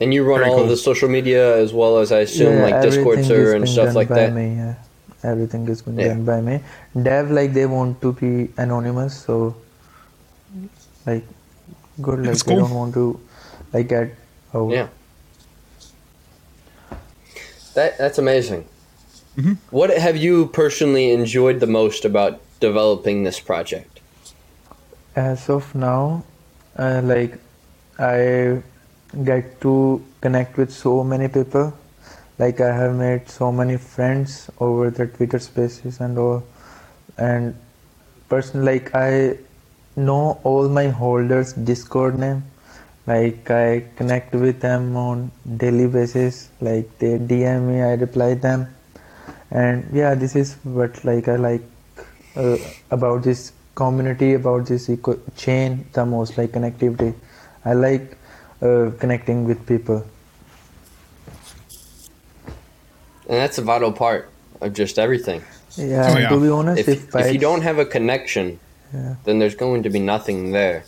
And 0.00 0.12
you 0.12 0.24
run 0.24 0.40
Very 0.40 0.50
all 0.50 0.56
cool. 0.56 0.64
of 0.64 0.70
the 0.70 0.76
social 0.76 1.08
media 1.08 1.56
as 1.56 1.72
well 1.72 1.98
as 1.98 2.12
I 2.12 2.16
me. 2.18 2.22
assume 2.24 2.62
like 2.62 2.82
Discord 2.82 3.18
everything 3.18 3.24
server 3.24 3.42
is 3.48 3.54
and 3.54 3.64
being 3.64 3.72
stuff 3.72 3.86
done 3.86 3.94
like 3.94 4.08
by 4.08 4.14
that. 4.16 4.32
Me, 4.34 4.54
yeah. 4.56 4.74
Everything 5.24 5.68
is 5.68 5.82
being 5.82 5.98
Yeah. 5.98 6.08
done 6.08 6.24
by 6.24 6.40
me. 6.40 6.60
Dev 7.02 7.30
like 7.30 7.52
they 7.54 7.66
want 7.66 8.00
to 8.02 8.12
be 8.12 8.50
anonymous, 8.58 9.16
so 9.16 9.54
like 11.06 11.24
good. 12.02 12.18
Like 12.18 12.28
That's 12.28 12.42
they 12.42 12.52
cool. 12.54 12.66
don't 12.66 12.74
want 12.74 12.94
to 12.94 13.18
like 13.72 13.88
get 13.88 14.14
out. 14.54 14.70
Yeah. 14.70 14.88
That 17.74 17.98
that's 17.98 18.18
amazing. 18.18 18.66
Mm-hmm. 19.36 19.52
What 19.70 19.90
have 19.90 20.16
you 20.16 20.46
personally 20.48 21.10
enjoyed 21.10 21.60
the 21.60 21.66
most 21.66 22.04
about 22.04 22.40
developing 22.60 23.24
this 23.24 23.38
project? 23.40 24.00
As 25.14 25.48
of 25.48 25.74
now, 25.74 26.24
uh, 26.78 27.00
like 27.04 27.38
I 27.98 28.62
get 29.24 29.60
to 29.60 30.04
connect 30.20 30.56
with 30.56 30.72
so 30.72 31.02
many 31.04 31.28
people. 31.28 31.72
Like 32.38 32.60
I 32.60 32.74
have 32.74 32.94
made 32.94 33.28
so 33.28 33.50
many 33.50 33.76
friends 33.76 34.50
over 34.60 34.90
the 34.90 35.06
Twitter 35.06 35.38
Spaces 35.38 36.00
and 36.00 36.18
all, 36.18 36.44
and 37.16 37.54
person 38.28 38.64
like 38.64 38.94
I 38.94 39.38
know 39.96 40.38
all 40.44 40.68
my 40.68 40.88
holders 40.88 41.52
Discord 41.54 42.18
name. 42.18 42.44
Like 43.06 43.50
I 43.50 43.84
connect 43.96 44.34
with 44.34 44.60
them 44.60 44.96
on 44.96 45.30
daily 45.56 45.86
basis. 45.86 46.50
Like 46.60 46.98
they 46.98 47.18
DM 47.18 47.68
me, 47.68 47.82
I 47.82 47.94
reply 47.94 48.34
them, 48.34 48.68
and 49.50 49.88
yeah, 49.92 50.14
this 50.14 50.36
is 50.36 50.54
what 50.64 51.04
like 51.04 51.28
I 51.28 51.36
like 51.36 51.62
uh, 52.36 52.58
about 52.90 53.22
this 53.22 53.52
community, 53.74 54.34
about 54.34 54.66
this 54.66 54.90
eco- 54.90 55.20
chain 55.36 55.86
the 55.92 56.04
most. 56.04 56.36
Like 56.36 56.50
connectivity, 56.52 57.14
I 57.64 57.72
like 57.74 58.18
uh, 58.62 58.90
connecting 58.98 59.44
with 59.44 59.66
people. 59.66 60.04
And 63.28 63.38
that's 63.38 63.58
a 63.58 63.62
vital 63.62 63.92
part 63.92 64.30
of 64.60 64.72
just 64.72 64.98
everything. 64.98 65.42
Yeah, 65.76 66.06
Oh, 66.14 66.18
yeah. 66.18 66.28
to 66.28 66.40
be 66.40 66.48
honest, 66.48 66.80
If 66.80 66.88
if, 66.88 67.14
if 67.16 67.32
you 67.32 67.38
don't 67.38 67.62
have 67.62 67.78
a 67.78 67.84
connection, 67.84 68.58
Yeah. 68.94 69.16
then 69.24 69.38
there's 69.40 69.56
going 69.56 69.82
to 69.82 69.90
be 69.90 69.98
nothing 69.98 70.52
there. 70.52 70.84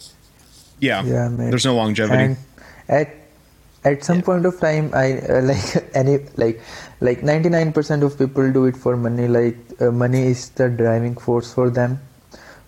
Yeah. 0.80 1.02
Yeah, 1.04 1.28
mate. 1.28 1.50
There's 1.50 1.66
no 1.66 1.74
longevity. 1.74 2.22
and 2.22 2.36
at 2.88 3.08
at 3.84 4.02
some 4.04 4.22
point 4.22 4.44
of 4.46 4.58
time 4.60 4.90
i 5.00 5.18
uh, 5.18 5.40
like 5.50 5.66
any 5.94 6.18
like 6.42 6.60
like 7.00 7.20
99% 7.22 8.02
of 8.02 8.16
people 8.18 8.50
do 8.52 8.64
it 8.70 8.76
for 8.76 8.96
money 8.96 9.28
like 9.28 9.56
uh, 9.80 9.90
money 9.92 10.22
is 10.30 10.48
the 10.60 10.68
driving 10.68 11.14
force 11.26 11.52
for 11.54 11.70
them 11.70 12.00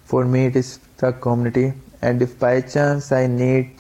for 0.05 0.25
me 0.25 0.45
it 0.51 0.57
is 0.61 0.79
the 0.99 1.11
community 1.25 1.73
and 2.03 2.23
if 2.27 2.39
by 2.39 2.61
chance 2.61 3.11
i 3.13 3.27
need 3.27 3.71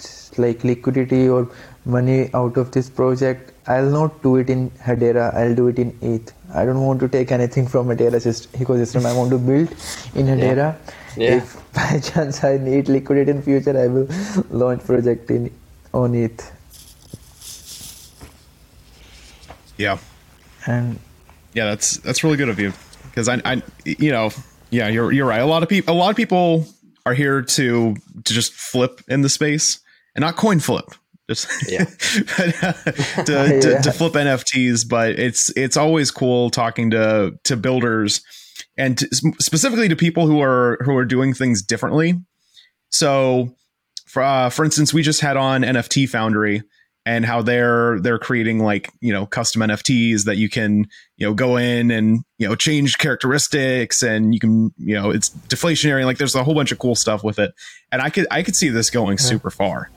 like 0.45 0.63
liquidity 0.65 1.29
or 1.29 1.49
money 1.97 2.19
out 2.35 2.57
of 2.63 2.71
this 2.73 2.89
project 3.01 3.53
i'll 3.75 3.91
not 3.99 4.23
do 4.23 4.37
it 4.37 4.51
in 4.55 4.69
hedera 4.89 5.27
i'll 5.43 5.55
do 5.61 5.67
it 5.73 5.79
in 5.85 5.91
eth 6.13 6.33
i 6.55 6.65
don't 6.65 6.85
want 6.87 7.01
to 7.05 7.09
take 7.17 7.33
anything 7.39 7.67
from 7.75 7.87
hedera 7.93 8.21
syst- 8.27 8.49
ecosystem 8.65 9.07
i 9.11 9.15
want 9.19 9.31
to 9.31 9.39
build 9.51 9.69
in 10.15 10.27
hedera 10.35 10.69
Yeah. 11.17 11.37
if 11.39 11.57
by 11.79 11.99
chance 12.11 12.43
i 12.45 12.57
need 12.69 12.89
liquidity 12.97 13.31
in 13.37 13.43
future 13.49 13.77
i 13.85 13.87
will 13.95 14.09
launch 14.65 14.85
project 14.91 15.31
in 15.39 15.51
on 16.03 16.15
eth 16.25 16.45
yeah. 19.77 19.99
and 20.67 20.99
Yeah, 21.55 21.65
that's 21.71 21.97
that's 21.99 22.23
really 22.23 22.37
good 22.37 22.49
of 22.49 22.59
you 22.61 22.73
because 23.05 23.29
I, 23.29 23.41
I, 23.45 23.63
you 23.85 24.13
know, 24.13 24.31
yeah, 24.71 24.89
you're 24.89 25.11
you're 25.11 25.27
right. 25.27 25.41
A 25.41 25.47
lot 25.47 25.63
of 25.65 25.69
people, 25.69 25.95
a 25.95 25.97
lot 25.97 26.11
of 26.11 26.17
people 26.17 26.67
are 27.07 27.15
here 27.15 27.43
to 27.43 27.95
to 28.25 28.33
just 28.33 28.53
flip 28.53 29.01
in 29.09 29.23
the 29.23 29.29
space 29.29 29.81
and 30.15 30.23
not 30.23 30.37
coin 30.37 30.61
flip. 30.61 30.87
Just 31.29 31.49
Yeah. 31.71 31.85
but, 32.37 32.65
uh, 32.65 32.73
to, 32.73 33.25
to, 33.61 33.71
Yeah. 33.71 33.81
to 33.81 33.93
flip 33.93 34.15
NFTs, 34.15 34.89
but 34.89 35.19
it's 35.19 35.51
it's 35.57 35.77
always 35.77 36.11
cool 36.11 36.51
talking 36.51 36.91
to 36.91 37.33
to 37.45 37.57
builders 37.57 38.23
and 38.77 38.99
to, 38.99 39.09
specifically 39.39 39.89
to 39.89 39.97
people 39.97 40.27
who 40.27 40.41
are 40.43 40.79
who 40.85 40.97
are 40.97 41.05
doing 41.05 41.35
things 41.35 41.63
differently. 41.63 42.15
So, 42.91 43.55
for 44.07 44.23
uh, 44.23 44.51
for 44.51 44.65
instance, 44.65 44.93
we 44.93 45.03
just 45.03 45.21
had 45.21 45.37
on 45.37 45.63
NFT 45.63 46.09
Foundry 46.09 46.63
and 47.07 47.25
how 47.25 47.41
they're 47.43 47.99
they're 48.01 48.19
creating 48.19 48.59
like 48.59 48.91
you 49.01 49.13
know 49.13 49.27
custom 49.27 49.63
NFTs 49.63 50.25
that 50.25 50.37
you 50.37 50.49
can 50.51 50.87
you 51.17 51.27
know 51.27 51.35
go 51.35 51.57
in 51.57 51.91
and 51.91 52.21
you 52.39 52.47
know 52.49 52.55
change 52.55 52.99
characteristics 52.99 54.03
and 54.03 54.35
you 54.35 54.41
can 54.41 54.73
you 54.77 54.95
know 54.95 55.11
it's 55.11 55.31
deflationary 55.49 56.05
like 56.05 56.19
there's 56.19 56.35
a 56.35 56.45
whole 56.45 56.55
bunch 56.55 56.73
of 56.73 56.79
cool 56.79 56.95
stuff 56.95 57.25
with 57.25 57.39
it 57.39 57.53
and 57.91 58.03
I 58.03 58.11
could 58.11 58.27
I 58.31 58.43
could 58.43 58.55
see 58.55 58.69
this 58.69 58.91
going 58.91 59.19
super 59.19 59.51
far 59.51 59.91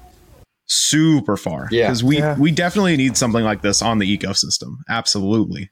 super 0.66 1.36
far 1.36 1.68
Yeah. 1.72 1.88
because 1.88 2.04
we 2.04 2.20
Yeah. 2.20 2.38
we 2.40 2.52
definitely 2.52 2.96
need 2.96 3.18
something 3.18 3.44
like 3.44 3.62
this 3.62 3.82
on 3.82 4.00
the 4.00 4.18
ecosystem 4.18 4.78
absolutely 4.90 5.70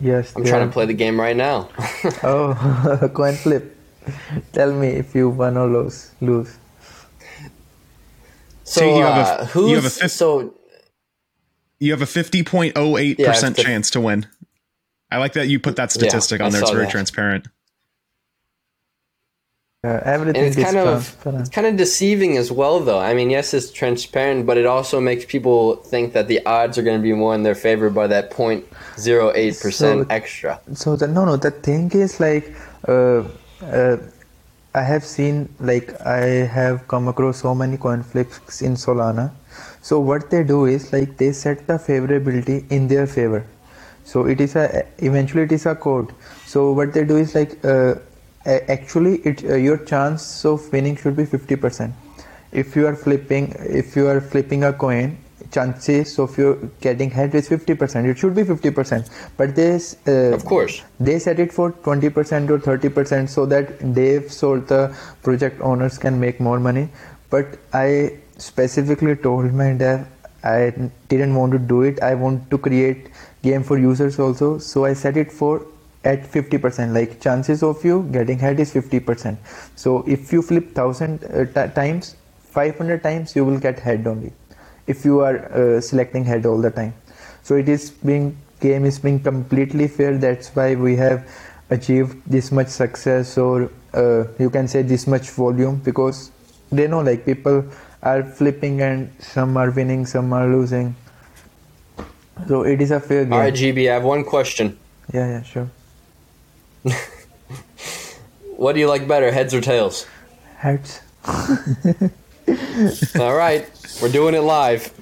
yes 0.00 0.32
I'm 0.36 0.44
they 0.44 0.50
trying 0.50 0.66
to 0.68 0.72
play 0.72 0.86
the 0.86 0.94
game 0.94 1.20
right 1.20 1.36
now. 1.36 1.68
oh 2.22 3.10
coin 3.14 3.34
flip 3.34 3.76
Tell 4.52 4.70
me 4.72 4.88
if 4.88 5.14
you 5.14 5.30
won 5.30 5.56
or 5.56 5.66
lose. 5.66 6.10
Lose. 6.20 6.58
So 8.64 8.80
So 8.80 8.96
you 8.98 9.02
have 9.04 9.16
a- 9.16 9.42
uh, 9.42 9.44
who's 9.46 9.70
you 9.70 9.76
have 9.76 9.84
a 9.84 9.90
fif- 9.90 10.10
so 10.10 10.54
You 11.80 11.92
have 11.92 12.02
a 12.02 12.06
50.08% 12.06 13.18
Yeah, 13.18 13.30
it's 13.30 13.40
the- 13.40 13.62
chance 13.62 13.90
to 13.90 14.00
win. 14.00 14.26
I 15.10 15.18
like 15.18 15.34
that 15.34 15.48
you 15.48 15.60
put 15.60 15.76
that 15.76 15.92
statistic 15.92 16.40
I 16.40 16.46
on 16.46 16.52
there. 16.52 16.62
It's 16.62 16.70
very 16.70 16.84
that. 16.84 16.90
transparent. 16.90 17.46
Uh, 19.84 20.00
everything 20.06 20.36
and 20.36 20.46
it's 20.46 20.56
is 20.56 20.64
kind 20.64 20.78
of 20.78 20.84
transparent. 21.04 21.40
it's 21.42 21.50
kind 21.50 21.66
of 21.66 21.76
deceiving 21.76 22.38
as 22.38 22.50
well 22.50 22.80
though 22.80 22.98
i 22.98 23.12
mean 23.12 23.28
yes 23.28 23.52
it's 23.52 23.70
transparent 23.70 24.46
but 24.46 24.56
it 24.56 24.64
also 24.64 24.98
makes 24.98 25.26
people 25.26 25.76
think 25.76 26.14
that 26.14 26.26
the 26.26 26.40
odds 26.46 26.78
are 26.78 26.82
going 26.82 26.96
to 26.96 27.02
be 27.02 27.12
more 27.12 27.34
in 27.34 27.42
their 27.42 27.54
favor 27.54 27.90
by 27.90 28.06
that 28.06 28.30
0.08% 28.30 29.72
So- 29.74 30.06
extra 30.08 30.58
so 30.72 30.96
the 30.96 31.06
no 31.06 31.26
no 31.26 31.36
the 31.36 31.50
thing 31.50 31.90
is 31.92 32.18
like 32.18 32.54
uh, 32.88 33.24
uh, 33.62 33.98
i 34.74 34.82
have 34.82 35.04
seen 35.04 35.48
like 35.60 35.90
i 36.12 36.20
have 36.58 36.86
come 36.88 37.08
across 37.08 37.42
so 37.46 37.54
many 37.54 37.76
coin 37.76 38.02
flips 38.02 38.62
in 38.62 38.74
solana. 38.74 39.30
So 39.82 40.00
what 40.00 40.30
they 40.30 40.42
do 40.42 40.64
is 40.64 40.92
like 40.92 41.16
they 41.18 41.32
set 41.32 41.66
the 41.66 41.74
favorability 41.74 42.70
in 42.70 42.88
their 42.88 43.06
favor. 43.06 43.46
So 44.04 44.26
it 44.26 44.40
is 44.40 44.56
a 44.56 44.86
eventually 44.98 45.42
it 45.42 45.52
is 45.52 45.66
a 45.66 45.74
code. 45.74 46.14
So 46.46 46.72
what 46.72 46.92
they 46.94 47.04
do 47.04 47.16
is 47.18 47.34
like 47.34 47.62
uh, 47.64 47.94
actually 48.46 49.16
it 49.30 49.44
uh, 49.44 49.56
your 49.56 49.78
chance 49.78 50.44
of 50.44 50.72
winning 50.72 50.96
should 50.96 51.16
be 51.16 51.24
50% 51.24 51.92
if 52.52 52.76
you 52.76 52.86
are 52.86 52.96
flipping 52.96 53.54
if 53.82 53.96
you 53.96 54.06
are 54.08 54.20
flipping 54.20 54.64
a 54.64 54.72
coin 54.72 55.18
chances 55.50 56.18
of 56.18 56.36
you 56.38 56.70
getting 56.80 57.10
head 57.10 57.34
is 57.34 57.48
50% 57.48 58.08
it 58.10 58.18
should 58.18 58.34
be 58.34 58.42
50% 58.42 59.10
but 59.36 59.54
this 59.54 59.96
uh, 60.06 60.32
of 60.32 60.44
course 60.44 60.82
they 61.00 61.18
set 61.18 61.38
it 61.38 61.52
for 61.52 61.72
20% 61.72 62.50
or 62.50 62.58
30% 62.58 63.28
so 63.28 63.46
that 63.46 63.94
Dave 63.94 64.32
or 64.42 64.60
the 64.60 64.96
project 65.22 65.60
owners 65.60 65.98
can 65.98 66.18
make 66.18 66.40
more 66.40 66.60
money. 66.60 66.88
But 67.30 67.58
I 67.72 68.18
specifically 68.38 69.16
told 69.16 69.52
my 69.52 69.72
dev 69.74 70.06
I 70.42 70.72
didn't 71.08 71.34
want 71.34 71.52
to 71.52 71.58
do 71.58 71.82
it. 71.82 72.02
I 72.02 72.14
want 72.14 72.50
to 72.50 72.58
create 72.58 73.08
game 73.42 73.62
for 73.62 73.78
users 73.78 74.18
also. 74.18 74.58
So 74.58 74.84
I 74.84 74.92
set 74.92 75.16
it 75.16 75.32
for 75.32 75.66
at 76.04 76.22
50% 76.30 76.92
like 76.92 77.18
chances 77.20 77.62
of 77.62 77.82
you 77.82 78.06
getting 78.12 78.38
head 78.38 78.60
is 78.60 78.70
50% 78.74 79.38
so 79.74 80.04
if 80.06 80.34
you 80.34 80.42
flip 80.42 80.66
1000 80.76 81.24
uh, 81.24 81.44
t- 81.46 81.74
times 81.74 82.16
500 82.50 83.02
times 83.02 83.34
you 83.34 83.42
will 83.42 83.58
get 83.58 83.78
head 83.78 84.06
only 84.06 84.30
if 84.86 85.04
you 85.04 85.20
are 85.20 85.36
uh, 85.52 85.80
selecting 85.80 86.24
head 86.24 86.46
all 86.46 86.60
the 86.60 86.70
time. 86.70 86.94
So 87.42 87.56
it 87.56 87.68
is 87.68 87.90
being 87.90 88.36
game 88.60 88.84
is 88.84 88.98
being 88.98 89.20
completely 89.20 89.86
fair 89.88 90.16
that's 90.16 90.48
why 90.56 90.74
we 90.74 90.96
have 90.96 91.28
achieved 91.70 92.16
this 92.26 92.50
much 92.50 92.68
success 92.68 93.36
or 93.36 93.70
uh, 93.92 94.24
you 94.38 94.48
can 94.48 94.66
say 94.68 94.82
this 94.82 95.06
much 95.06 95.30
volume 95.30 95.76
because 95.84 96.30
they 96.72 96.86
know 96.86 97.00
like 97.00 97.26
people 97.26 97.64
are 98.02 98.22
flipping 98.22 98.80
and 98.80 99.10
some 99.18 99.56
are 99.56 99.70
winning 99.70 100.06
some 100.06 100.32
are 100.32 100.46
losing. 100.46 100.94
So 102.48 102.62
it 102.62 102.80
is 102.80 102.90
a 102.90 103.00
fair 103.00 103.24
game 103.24 103.32
all 103.32 103.40
right 103.40 103.54
gb 103.54 103.90
i 103.90 103.94
have 103.94 104.04
one 104.04 104.24
question. 104.24 104.78
Yeah 105.12 105.28
yeah 105.28 105.42
sure. 105.42 105.70
What 108.56 108.74
do 108.74 108.80
you 108.80 108.88
like 108.88 109.08
better 109.08 109.32
heads 109.32 109.52
or 109.52 109.60
tails? 109.60 110.06
Heads 110.58 111.00
all 113.20 113.34
right 113.34 113.70
we're 114.00 114.12
doing 114.12 114.34
it 114.34 114.40
live. 114.40 114.92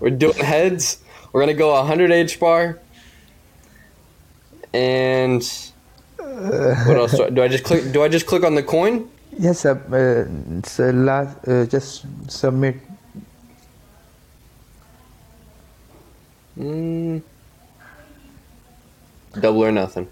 We're 0.00 0.10
doing 0.10 0.36
heads. 0.36 0.98
We're 1.32 1.40
gonna 1.40 1.54
go 1.54 1.72
100 1.72 2.10
h 2.10 2.38
bar. 2.38 2.78
And 4.72 5.42
what 6.16 6.96
else 6.96 7.12
do 7.12 7.24
I, 7.24 7.30
do 7.30 7.42
I 7.42 7.48
just 7.48 7.64
click 7.64 7.90
do 7.92 8.02
i 8.02 8.08
just 8.08 8.26
click 8.26 8.44
on 8.44 8.54
the 8.54 8.62
coin? 8.62 9.08
Yes 9.38 9.64
uh, 9.64 9.74
uh, 9.90 10.58
it's 10.58 10.78
last 10.78 11.36
uh, 11.48 11.66
just 11.66 12.04
submit. 12.30 12.76
Mm, 16.58 17.22
double 19.40 19.64
or 19.64 19.72
nothing. 19.72 20.08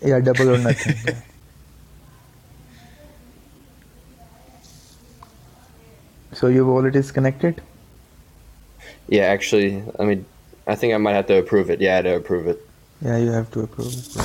Yeah 0.00 0.20
double 0.20 0.50
or 0.50 0.58
nothing 0.58 1.14
so 6.36 6.48
your 6.48 6.64
wallet 6.64 6.94
is 6.94 7.10
connected 7.10 7.62
yeah 9.08 9.24
actually 9.24 9.82
i 9.98 10.04
mean 10.04 10.24
i 10.66 10.74
think 10.74 10.92
i 10.94 10.98
might 10.98 11.14
have 11.14 11.26
to 11.26 11.36
approve 11.38 11.70
it 11.70 11.80
yeah 11.80 11.92
i 11.92 11.96
had 11.96 12.04
to 12.04 12.16
approve 12.16 12.46
it 12.46 12.60
yeah 13.00 13.16
you 13.16 13.30
have 13.30 13.50
to 13.50 13.60
approve 13.60 13.92
it 13.92 14.08
yeah. 14.14 14.24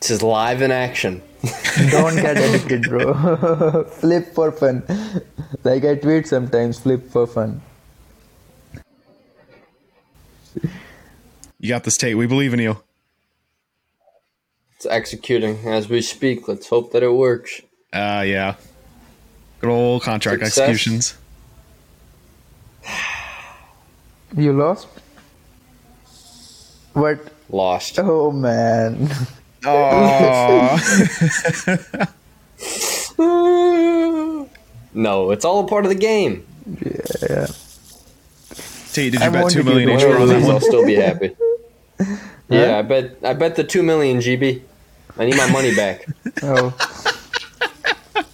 this 0.00 0.10
is 0.10 0.22
live 0.22 0.62
in 0.62 0.70
action 0.70 1.20
Don't 1.90 2.16
get 2.16 2.36
addicted, 2.44 2.82
bro. 2.82 3.84
flip 4.00 4.34
for 4.34 4.52
fun. 4.52 4.82
Like 5.64 5.86
I 5.86 5.94
tweet 5.94 6.26
sometimes, 6.26 6.78
flip 6.78 7.08
for 7.08 7.26
fun. 7.26 7.62
You 11.58 11.68
got 11.70 11.84
this, 11.84 11.96
Tate. 11.96 12.18
We 12.18 12.26
believe 12.26 12.52
in 12.52 12.60
you. 12.60 12.76
it's 14.80 14.86
executing 14.86 15.58
as 15.66 15.90
we 15.90 16.00
speak 16.00 16.48
let's 16.48 16.68
hope 16.70 16.90
that 16.92 17.02
it 17.02 17.12
works 17.12 17.60
Uh, 17.92 18.22
yeah. 18.26 18.54
Good 19.60 19.70
old 19.70 20.02
contract 20.02 20.44
Success. 20.44 20.58
executions. 20.68 21.16
You 24.36 24.52
lost? 24.52 24.86
What? 26.92 27.20
lost 27.52 27.98
Oh 27.98 28.30
man. 28.30 29.10
Oh, 29.64 30.78
no 34.94 35.30
it's 35.32 35.44
all 35.44 35.64
a 35.64 35.68
part 35.68 35.84
of 35.84 35.90
the 35.90 35.96
game 35.96 36.46
yeah. 36.80 37.46
Tate, 38.92 39.12
did 39.12 39.20
I 39.22 39.26
you 39.26 39.30
bet 39.32 39.42
wanted 39.42 39.52
two 39.54 39.58
you 39.60 39.64
million 39.64 39.88
to 39.88 39.94
each 39.96 40.04
on 40.04 40.28
that 40.28 40.40
Please, 40.40 40.48
I'll 40.48 40.60
still 40.60 40.86
be 40.86 40.94
happy. 40.94 41.36
Yeah, 42.48 42.78
I 42.78 42.82
bet. 42.82 43.18
I 43.22 43.34
bet 43.34 43.54
the 43.54 43.62
two 43.62 43.84
million 43.84 44.16
GB. 44.18 44.60
I 45.16 45.24
need 45.24 45.36
my 45.36 45.48
money 45.52 45.72
back. 45.72 46.04
Oh. 46.42 46.74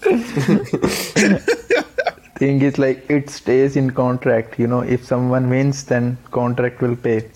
Thing 2.36 2.62
is 2.62 2.78
like 2.78 3.10
it 3.10 3.28
stays 3.28 3.76
in 3.76 3.90
contract. 3.90 4.58
You 4.58 4.68
know, 4.68 4.80
if 4.80 5.04
someone 5.04 5.50
wins, 5.50 5.84
then 5.84 6.16
contract 6.30 6.80
will 6.80 6.94
pay. 6.94 7.28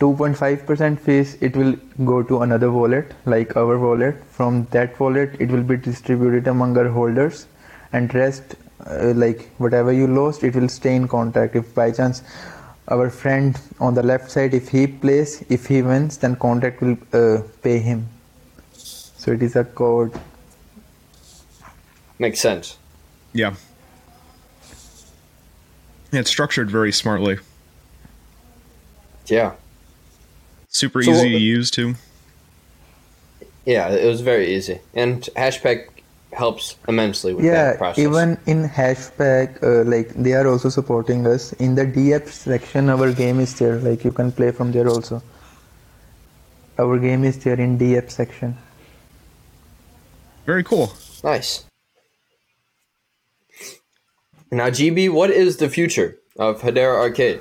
2.5% 0.00 0.98
fees 1.00 1.36
it 1.40 1.56
will 1.56 1.74
go 2.04 2.22
to 2.22 2.42
another 2.42 2.70
wallet 2.70 3.12
like 3.26 3.56
our 3.56 3.76
wallet 3.78 4.14
from 4.30 4.64
that 4.70 4.98
wallet 5.00 5.34
it 5.40 5.50
will 5.50 5.64
be 5.64 5.76
distributed 5.76 6.46
among 6.46 6.78
our 6.78 6.88
holders 6.88 7.46
and 7.92 8.14
rest 8.14 8.54
uh, 8.86 9.12
like 9.16 9.50
whatever 9.58 9.92
you 9.92 10.06
lost 10.06 10.44
it 10.44 10.54
will 10.54 10.68
stay 10.68 10.94
in 10.94 11.08
contract 11.08 11.56
if 11.56 11.74
by 11.74 11.90
chance 11.90 12.22
our 12.86 13.10
friend 13.10 13.60
on 13.80 13.94
the 13.94 14.02
left 14.02 14.30
side 14.30 14.54
if 14.54 14.68
he 14.68 14.86
plays 14.86 15.44
if 15.48 15.66
he 15.66 15.82
wins 15.82 16.16
then 16.18 16.36
contract 16.36 16.80
will 16.80 16.96
uh, 17.12 17.42
pay 17.62 17.80
him 17.80 18.08
so 18.72 19.32
it 19.32 19.42
is 19.42 19.56
a 19.56 19.64
code 19.64 20.12
Makes 22.18 22.40
sense. 22.40 22.76
Yeah. 23.32 23.54
Yeah, 26.12 26.20
It's 26.20 26.30
structured 26.30 26.70
very 26.70 26.92
smartly. 26.92 27.38
Yeah, 29.26 29.52
Super 30.70 31.02
So 31.02 31.10
easy 31.10 31.32
what- 31.32 31.38
to 31.38 31.44
use, 31.44 31.70
too. 31.70 31.94
yeah. 33.66 33.88
It 33.90 34.06
was 34.06 34.20
very 34.22 34.54
easy, 34.54 34.80
and 34.94 35.22
Hashpack 35.36 35.88
helps 36.32 36.76
immensely 36.88 37.32
with 37.34 37.44
yeah 37.44 37.72
that 37.72 37.78
process. 37.78 38.04
even 38.04 38.36
in 38.46 38.68
hashpack 38.68 39.48
uh, 39.62 39.82
like 39.88 40.10
they 40.14 40.34
are 40.34 40.46
also 40.46 40.68
supporting 40.68 41.26
us 41.26 41.54
in 41.54 41.74
the 41.74 41.86
df 41.86 42.28
section 42.28 42.90
our 42.90 43.10
game 43.12 43.40
is 43.40 43.58
there 43.58 43.76
like 43.80 44.04
you 44.04 44.12
can 44.12 44.30
play 44.30 44.50
from 44.52 44.70
there 44.70 44.86
also 44.88 45.22
our 46.78 46.98
game 46.98 47.24
is 47.24 47.38
there 47.42 47.58
in 47.58 47.78
df 47.78 48.10
section 48.10 48.54
Very 50.44 50.62
cool. 50.62 50.92
nice. 51.24 51.64
Now, 54.50 54.68
GB, 54.70 55.10
what 55.12 55.30
is 55.30 55.58
the 55.58 55.68
future 55.68 56.16
of 56.38 56.60
Hedera 56.62 56.96
Arcade? 56.96 57.40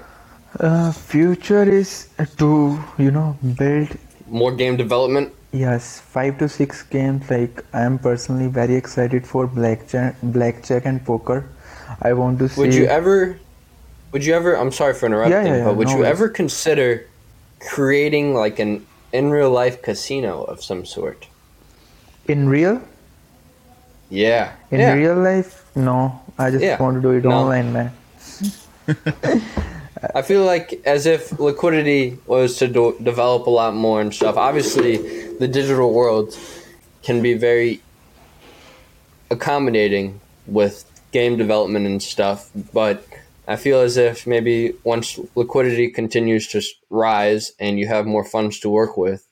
uh, 0.59 0.91
future 0.91 1.63
is 1.69 2.07
to 2.37 2.79
you 2.97 3.11
know 3.11 3.37
build 3.57 3.89
More 4.27 4.51
game 4.55 4.75
development. 4.77 5.33
yes 5.51 5.99
five 5.99 6.37
to 6.39 6.47
six 6.49 6.81
games 6.93 7.29
like 7.29 7.59
i 7.73 7.81
am 7.89 7.97
personally 8.05 8.47
very 8.55 8.75
excited 8.75 9.27
for 9.27 9.45
blackjack 9.57 10.15
blackjack 10.37 10.85
and 10.91 11.03
poker 11.09 11.37
i 12.09 12.11
want 12.21 12.39
to 12.39 12.49
see 12.49 12.59
Would 12.61 12.73
you 12.73 12.85
ever? 12.85 13.37
Would 14.13 14.25
you 14.25 14.33
ever? 14.33 14.55
I'm 14.57 14.71
sorry 14.71 14.93
for 14.93 15.05
interrupting, 15.05 15.37
Yeah, 15.37 15.45
yeah, 15.51 15.57
yeah, 15.59 15.65
but 15.67 15.75
would 15.77 15.87
no 15.87 15.93
you 15.93 15.99
worries. 15.99 16.11
ever 16.15 16.29
consider 16.41 17.05
creating 17.69 18.33
like 18.33 18.57
an 18.57 18.85
in 19.13 19.29
real 19.29 19.51
life 19.51 19.81
casino 19.81 20.43
of 20.43 20.63
some 20.63 20.85
sort? 20.85 21.27
in 22.27 22.49
real 22.49 22.81
Yeah. 24.09 24.51
in 24.71 24.79
real 24.97 25.15
life 25.15 25.63
no 25.75 26.19
i 26.37 26.49
just 26.51 26.63
Yeah. 26.63 26.81
want 26.81 26.95
to 26.97 27.01
do 27.01 27.11
it 27.11 27.23
No. 27.23 27.31
online 27.31 27.73
man 27.73 27.91
I 30.13 30.21
feel 30.21 30.43
like 30.45 30.79
as 30.85 31.05
if 31.07 31.39
liquidity 31.39 32.19
was 32.27 32.57
to 32.57 32.67
do- 32.67 32.95
develop 33.01 33.47
a 33.47 33.49
lot 33.49 33.73
more 33.73 33.99
and 33.99 34.13
stuff. 34.13 34.37
Obviously, 34.37 34.97
the 35.39 35.47
digital 35.47 35.91
world 35.91 36.37
can 37.01 37.21
be 37.23 37.33
very 37.33 37.81
accommodating 39.31 40.21
with 40.45 40.85
game 41.11 41.35
development 41.35 41.87
and 41.87 42.01
stuff, 42.01 42.49
but 42.73 43.03
I 43.47 43.55
feel 43.55 43.79
as 43.79 43.97
if 43.97 44.27
maybe 44.27 44.73
once 44.83 45.19
liquidity 45.35 45.89
continues 45.89 46.47
to 46.49 46.61
rise 46.91 47.51
and 47.59 47.79
you 47.79 47.87
have 47.87 48.05
more 48.05 48.23
funds 48.23 48.59
to 48.61 48.69
work 48.69 48.97
with 48.97 49.27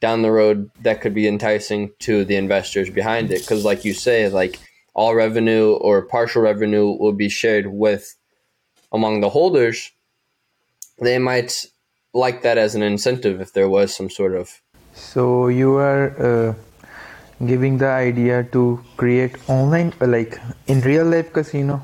down 0.00 0.22
the 0.22 0.30
road, 0.32 0.70
that 0.82 1.00
could 1.00 1.14
be 1.14 1.26
enticing 1.28 1.90
to 2.00 2.24
the 2.24 2.36
investors 2.36 2.90
behind 2.90 3.30
it. 3.30 3.40
Because, 3.40 3.64
like 3.64 3.84
you 3.84 3.94
say, 3.94 4.28
like 4.28 4.58
all 5.00 5.14
revenue 5.14 5.72
or 5.80 6.02
partial 6.02 6.42
revenue 6.42 6.92
will 7.00 7.16
be 7.16 7.30
shared 7.30 7.66
with 7.72 8.16
among 8.92 9.22
the 9.24 9.30
holders. 9.30 9.92
They 11.00 11.18
might 11.18 11.64
like 12.12 12.42
that 12.42 12.58
as 12.58 12.74
an 12.74 12.82
incentive 12.82 13.40
if 13.40 13.54
there 13.54 13.68
was 13.76 13.96
some 13.96 14.10
sort 14.10 14.34
of. 14.36 14.60
So 14.92 15.48
you 15.48 15.76
are 15.76 16.04
uh, 16.20 16.54
giving 17.46 17.78
the 17.78 17.88
idea 17.88 18.44
to 18.52 18.84
create 18.98 19.36
online, 19.48 19.94
uh, 20.02 20.06
like 20.06 20.38
in 20.66 20.82
real 20.82 21.06
life 21.06 21.32
casino. 21.32 21.80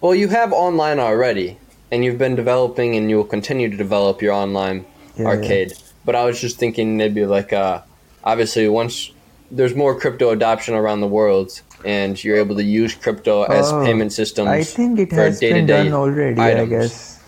Well, 0.00 0.14
you 0.14 0.28
have 0.28 0.52
online 0.52 0.98
already, 0.98 1.58
and 1.92 2.04
you've 2.04 2.18
been 2.18 2.36
developing, 2.36 2.96
and 2.96 3.10
you 3.10 3.16
will 3.20 3.32
continue 3.36 3.68
to 3.68 3.76
develop 3.76 4.22
your 4.22 4.32
online 4.32 4.86
Yeah, 5.18 5.26
arcade. 5.26 5.76
But 6.06 6.16
I 6.16 6.24
was 6.24 6.40
just 6.40 6.56
thinking 6.58 6.96
maybe 6.96 7.26
like, 7.26 7.52
uh, 7.52 7.82
obviously, 8.22 8.68
once 8.68 9.12
there's 9.50 9.74
more 9.74 9.98
crypto 9.98 10.30
adoption 10.30 10.74
around 10.74 11.00
the 11.00 11.06
world, 11.08 11.60
and 11.84 12.22
you're 12.22 12.36
able 12.38 12.56
to 12.56 12.62
use 12.64 12.94
crypto 12.94 13.42
as 13.44 13.70
Oh, 13.72 13.84
payment 13.84 14.12
systems. 14.12 14.48
I 14.48 14.62
think 14.64 14.98
it 14.98 15.10
for 15.10 15.16
has 15.16 15.40
been 15.40 15.66
day-to-day 15.66 15.84
done 15.84 15.92
already. 15.92 16.40
I 16.40 16.52
items. 16.52 16.68
guess. 16.70 17.20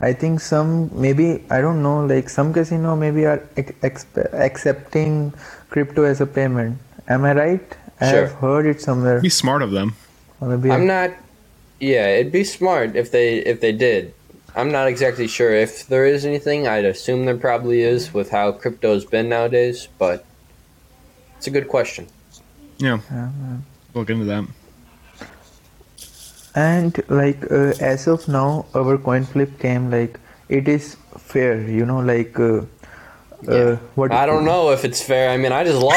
I 0.00 0.12
think 0.12 0.40
some 0.40 0.90
maybe 0.92 1.42
I 1.50 1.60
don't 1.62 1.82
know 1.82 2.04
like 2.04 2.28
some 2.28 2.52
casino 2.52 2.96
maybe 2.96 3.24
are 3.24 3.42
ex- 3.56 4.04
accepting 4.34 5.32
crypto 5.70 6.04
as 6.04 6.20
a 6.20 6.26
payment. 6.26 6.78
Am 7.08 7.24
I 7.24 7.32
right? 7.32 7.76
I 8.00 8.10
Sure. 8.10 8.26
have 8.26 8.32
heard 8.32 8.66
it 8.66 8.80
somewhere. 8.82 9.20
Be 9.20 9.30
smart 9.30 9.62
of 9.62 9.70
them. 9.70 9.94
Maybe 10.40 10.70
I'm 10.70 10.86
not. 10.86 11.12
Yeah, 11.80 12.08
it'd 12.08 12.32
be 12.32 12.44
smart 12.44 12.94
if 12.94 13.10
they 13.10 13.38
if 13.38 13.60
they 13.60 13.72
did. 13.72 14.12
I'm 14.54 14.70
not 14.70 14.86
exactly 14.88 15.26
sure 15.28 15.52
if 15.52 15.86
there 15.88 16.04
is 16.06 16.24
anything. 16.24 16.66
I'd 16.68 16.84
assume 16.84 17.24
there 17.24 17.36
probably 17.36 17.80
is 17.80 18.12
with 18.12 18.30
how 18.30 18.52
crypto's 18.52 19.04
been 19.04 19.28
nowadays, 19.28 19.88
but 19.98 20.24
it's 21.36 21.46
a 21.46 21.50
good 21.50 21.68
question. 21.68 22.06
Yeah, 22.78 22.98
Yeah, 23.10 23.28
look 23.94 24.10
into 24.10 24.24
that. 24.26 24.44
and 26.54 27.02
like 27.08 27.42
uh, 27.50 27.72
as 27.80 28.06
of 28.06 28.26
now 28.28 28.64
our 28.74 28.96
coin 28.98 29.24
flip 29.24 29.58
came 29.58 29.90
like 29.90 30.18
it 30.48 30.68
is 30.68 30.96
fair 31.18 31.60
you 31.60 31.84
know 31.84 31.98
like 31.98 32.38
uh, 32.40 32.62
uh, 33.48 33.76
what 33.94 34.12
I 34.12 34.26
don't 34.26 34.44
know 34.44 34.70
if 34.70 34.84
it's 34.84 35.02
fair. 35.02 35.30
I 35.30 35.36
mean, 35.36 35.52
I 35.52 35.64
just 35.64 35.80
lost. 35.80 35.96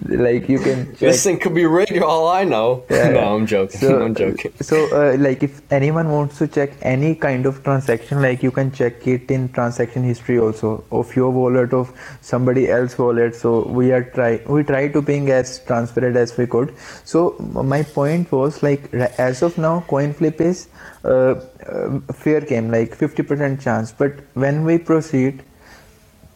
like 0.08 0.48
you 0.48 0.58
can 0.58 0.86
check 0.86 0.98
this 0.98 1.24
thing 1.24 1.38
could 1.38 1.54
be 1.54 1.66
rigged. 1.66 2.02
All 2.02 2.28
I 2.28 2.44
know. 2.44 2.84
Yeah, 2.90 3.10
no, 3.10 3.20
yeah. 3.20 3.32
I'm 3.32 3.46
joking. 3.46 3.80
So, 3.80 4.02
I'm 4.02 4.14
joking. 4.14 4.52
so 4.60 4.76
uh, 4.92 5.16
like 5.18 5.42
if 5.42 5.62
anyone 5.72 6.10
wants 6.10 6.38
to 6.38 6.48
check 6.48 6.72
any 6.82 7.14
kind 7.14 7.46
of 7.46 7.62
transaction, 7.62 8.20
like 8.22 8.42
you 8.42 8.50
can 8.50 8.72
check 8.72 9.06
it 9.06 9.30
in 9.30 9.48
transaction 9.52 10.02
history 10.02 10.38
also 10.38 10.84
of 10.90 11.14
your 11.14 11.30
wallet 11.30 11.72
of 11.72 11.92
somebody 12.20 12.68
else 12.68 12.98
wallet. 12.98 13.34
So 13.34 13.66
we 13.68 13.92
are 13.92 14.02
try 14.02 14.42
we 14.46 14.62
try 14.64 14.88
to 14.88 15.02
being 15.02 15.30
as 15.30 15.60
transparent 15.64 16.16
as 16.16 16.36
we 16.36 16.46
could. 16.46 16.74
So 17.04 17.36
my 17.38 17.82
point 17.82 18.32
was 18.32 18.62
like 18.62 18.92
as 18.94 19.42
of 19.42 19.58
now, 19.58 19.84
coin 19.86 20.12
flip 20.12 20.40
is 20.40 20.68
uh, 21.04 21.34
uh, 21.66 22.00
fair 22.12 22.40
game 22.40 22.70
like 22.70 22.96
50% 22.96 23.60
chance. 23.60 23.92
But 23.92 24.12
when 24.34 24.64
we 24.64 24.78
proceed, 24.78 25.42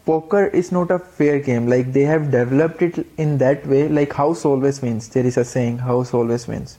poker 0.05 0.45
is 0.47 0.71
not 0.71 0.91
a 0.91 0.99
fair 0.99 1.39
game. 1.39 1.67
Like 1.67 1.93
they 1.93 2.03
have 2.03 2.31
developed 2.31 2.81
it 2.81 3.05
in 3.17 3.37
that 3.39 3.65
way. 3.67 3.87
Like 3.87 4.13
house 4.13 4.45
always 4.45 4.81
wins. 4.81 5.09
There 5.09 5.25
is 5.25 5.37
a 5.37 5.45
saying 5.45 5.79
house 5.79 6.13
always 6.13 6.47
wins. 6.47 6.77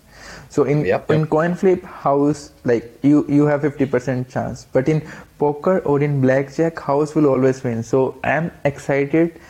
So 0.48 0.64
in 0.64 0.84
Yep. 0.84 1.10
in 1.10 1.26
coin 1.26 1.54
flip 1.54 1.84
house 1.84 2.50
like 2.64 2.98
you 3.02 3.24
you 3.28 3.46
have 3.46 3.62
50% 3.62 4.28
chance. 4.28 4.66
But 4.72 4.88
in 4.88 5.02
poker 5.38 5.78
or 5.80 6.00
in 6.00 6.20
blackjack 6.20 6.78
house 6.78 7.14
will 7.14 7.26
always 7.26 7.62
win. 7.62 7.82
So 7.82 8.16
i 8.24 8.30
am 8.30 8.50
excited 8.64 9.40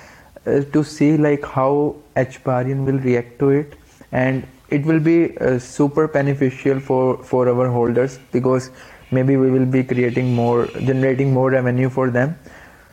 uh, 0.46 0.60
to 0.72 0.84
see 0.84 1.16
like 1.16 1.44
how 1.44 1.96
Hbarian 2.16 2.84
will 2.84 2.98
react 2.98 3.38
to 3.40 3.50
it. 3.50 3.74
And 4.12 4.46
it 4.68 4.84
will 4.84 5.00
be 5.00 5.36
uh, 5.38 5.58
super 5.58 6.08
beneficial 6.08 6.80
for 6.80 7.22
for 7.22 7.48
our 7.48 7.68
holders 7.68 8.18
because 8.32 8.70
maybe 9.10 9.36
we 9.36 9.50
will 9.50 9.66
be 9.66 9.82
creating 9.84 10.34
more 10.34 10.66
generating 10.90 11.32
more 11.32 11.50
revenue 11.50 11.88
for 11.88 12.10
them. 12.10 12.36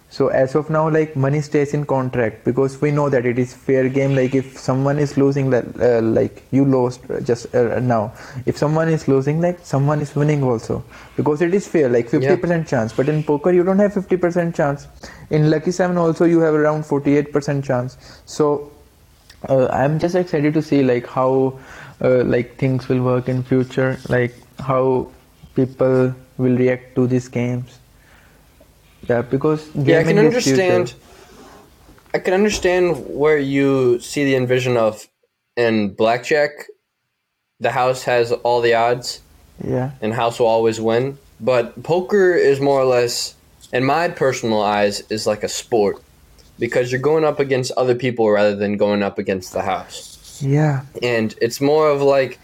So 0.10 0.28
as 0.28 0.54
of 0.54 0.70
now 0.70 0.88
like 0.90 1.16
money 1.16 1.42
stays 1.42 1.74
in 1.74 1.86
contract 1.88 2.44
because 2.46 2.80
we 2.80 2.92
know 2.92 3.10
that 3.10 3.26
it 3.26 3.40
is 3.40 3.52
fair 3.52 3.90
game. 3.90 4.16
Like 4.16 4.36
if 4.36 4.60
someone 4.60 5.00
is 5.00 5.18
losing 5.18 5.50
like, 5.50 5.66
uh, 5.80 6.02
like 6.02 6.44
you 6.52 6.66
lost 6.66 7.02
just 7.24 7.56
uh, 7.56 7.80
now. 7.80 8.14
If 8.46 8.56
someone 8.56 8.90
is 8.90 9.08
losing 9.08 9.42
like 9.42 9.66
someone 9.66 10.02
is 10.02 10.16
winning 10.16 10.44
also 10.44 10.84
because 11.16 11.42
it 11.42 11.52
is 11.56 11.68
fair 11.68 11.90
like 11.90 12.10
50% 12.10 12.68
chance. 12.68 12.94
But 12.94 13.10
in 13.10 13.24
poker 13.24 13.52
you 13.52 13.64
don't 13.64 13.80
have 13.80 13.94
50% 13.94 14.54
chance. 14.54 14.88
In 15.32 15.50
lucky 15.50 15.72
7 15.72 15.98
also 15.98 16.26
you 16.26 16.42
have 16.42 16.54
around 16.54 16.84
48% 16.84 17.64
chance. 17.64 17.98
So 18.26 18.72
uh, 19.50 19.68
i'm 19.68 20.00
just 20.00 20.16
excited 20.16 20.54
to 20.54 20.62
see 20.62 20.84
like 20.84 21.08
how 21.08 21.60
uh, 22.02 22.24
like 22.24 22.58
things 22.58 22.88
will 22.88 23.02
work 23.02 23.30
in 23.30 23.44
future 23.44 23.98
like 24.10 24.34
how 24.60 25.08
people 25.56 26.14
will 26.38 26.58
react 26.58 26.96
to 26.96 27.08
these 27.08 27.28
games 27.28 27.80
yeah 29.10 29.22
because 29.22 29.70
Yeah, 29.76 30.00
I 30.00 30.04
can 30.04 30.18
is 30.18 30.44
future. 30.44 30.62
understand. 30.62 30.94
I 32.14 32.20
can 32.20 32.34
understand 32.34 33.06
where 33.08 33.38
you 33.38 34.00
see 34.00 34.24
the 34.24 34.36
envision 34.36 34.78
of 34.78 35.08
in 35.58 35.94
blackjack. 35.94 36.52
The 37.60 37.72
house 37.72 38.04
has 38.04 38.32
all 38.32 38.62
the 38.62 38.74
odds, 38.74 39.22
yeah 39.64 39.92
and 40.02 40.14
house 40.14 40.40
will 40.40 40.48
always 40.48 40.80
win. 40.80 41.18
But 41.40 41.84
poker 41.84 42.34
is 42.34 42.60
more 42.60 42.80
or 42.80 42.86
less, 42.86 43.36
in 43.72 43.84
my 43.84 44.08
personal 44.10 44.62
eyes, 44.62 45.02
is 45.10 45.28
like 45.28 45.44
a 45.44 45.50
sport 45.50 46.02
because 46.60 46.92
you're 46.92 47.02
going 47.02 47.24
up 47.24 47.40
against 47.40 47.72
other 47.78 47.96
people 47.96 48.30
rather 48.30 48.56
than 48.56 48.78
going 48.78 49.02
up 49.04 49.18
against 49.18 49.54
the 49.54 49.62
house. 49.64 50.40
yeah 50.42 50.82
And 51.02 51.34
it's 51.42 51.60
more 51.62 51.90
of 51.90 52.02
like 52.02 52.40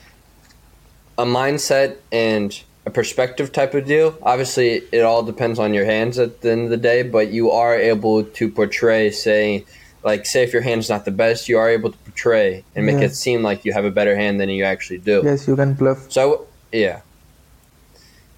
a 1.17 1.25
mindset 1.25 1.97
and 2.11 2.59
a 2.85 2.89
perspective 2.89 3.51
type 3.51 3.73
of 3.75 3.85
deal. 3.85 4.17
Obviously, 4.23 4.81
it 4.91 5.01
all 5.01 5.21
depends 5.23 5.59
on 5.59 5.73
your 5.73 5.85
hands 5.85 6.17
at 6.17 6.41
the 6.41 6.51
end 6.51 6.63
of 6.65 6.69
the 6.69 6.77
day, 6.77 7.03
but 7.03 7.29
you 7.29 7.51
are 7.51 7.75
able 7.75 8.23
to 8.23 8.49
portray, 8.49 9.11
say, 9.11 9.65
like, 10.03 10.25
say 10.25 10.43
if 10.43 10.53
your 10.53 10.61
hand's 10.61 10.89
not 10.89 11.03
the 11.05 11.11
best, 11.11 11.49
you 11.49 11.57
are 11.59 11.69
able 11.69 11.91
to 11.91 11.97
portray 11.99 12.63
and 12.75 12.85
make 12.85 12.99
Yeah. 12.99 13.05
it 13.07 13.15
seem 13.15 13.43
like 13.43 13.65
you 13.65 13.73
have 13.73 13.85
a 13.85 13.91
better 13.91 14.15
hand 14.15 14.39
than 14.39 14.49
you 14.49 14.63
actually 14.63 14.99
do. 14.99 15.21
yes 15.23 15.47
you 15.47 15.55
can 15.55 15.73
bluff 15.73 16.09
So, 16.11 16.47
yeah. 16.71 17.01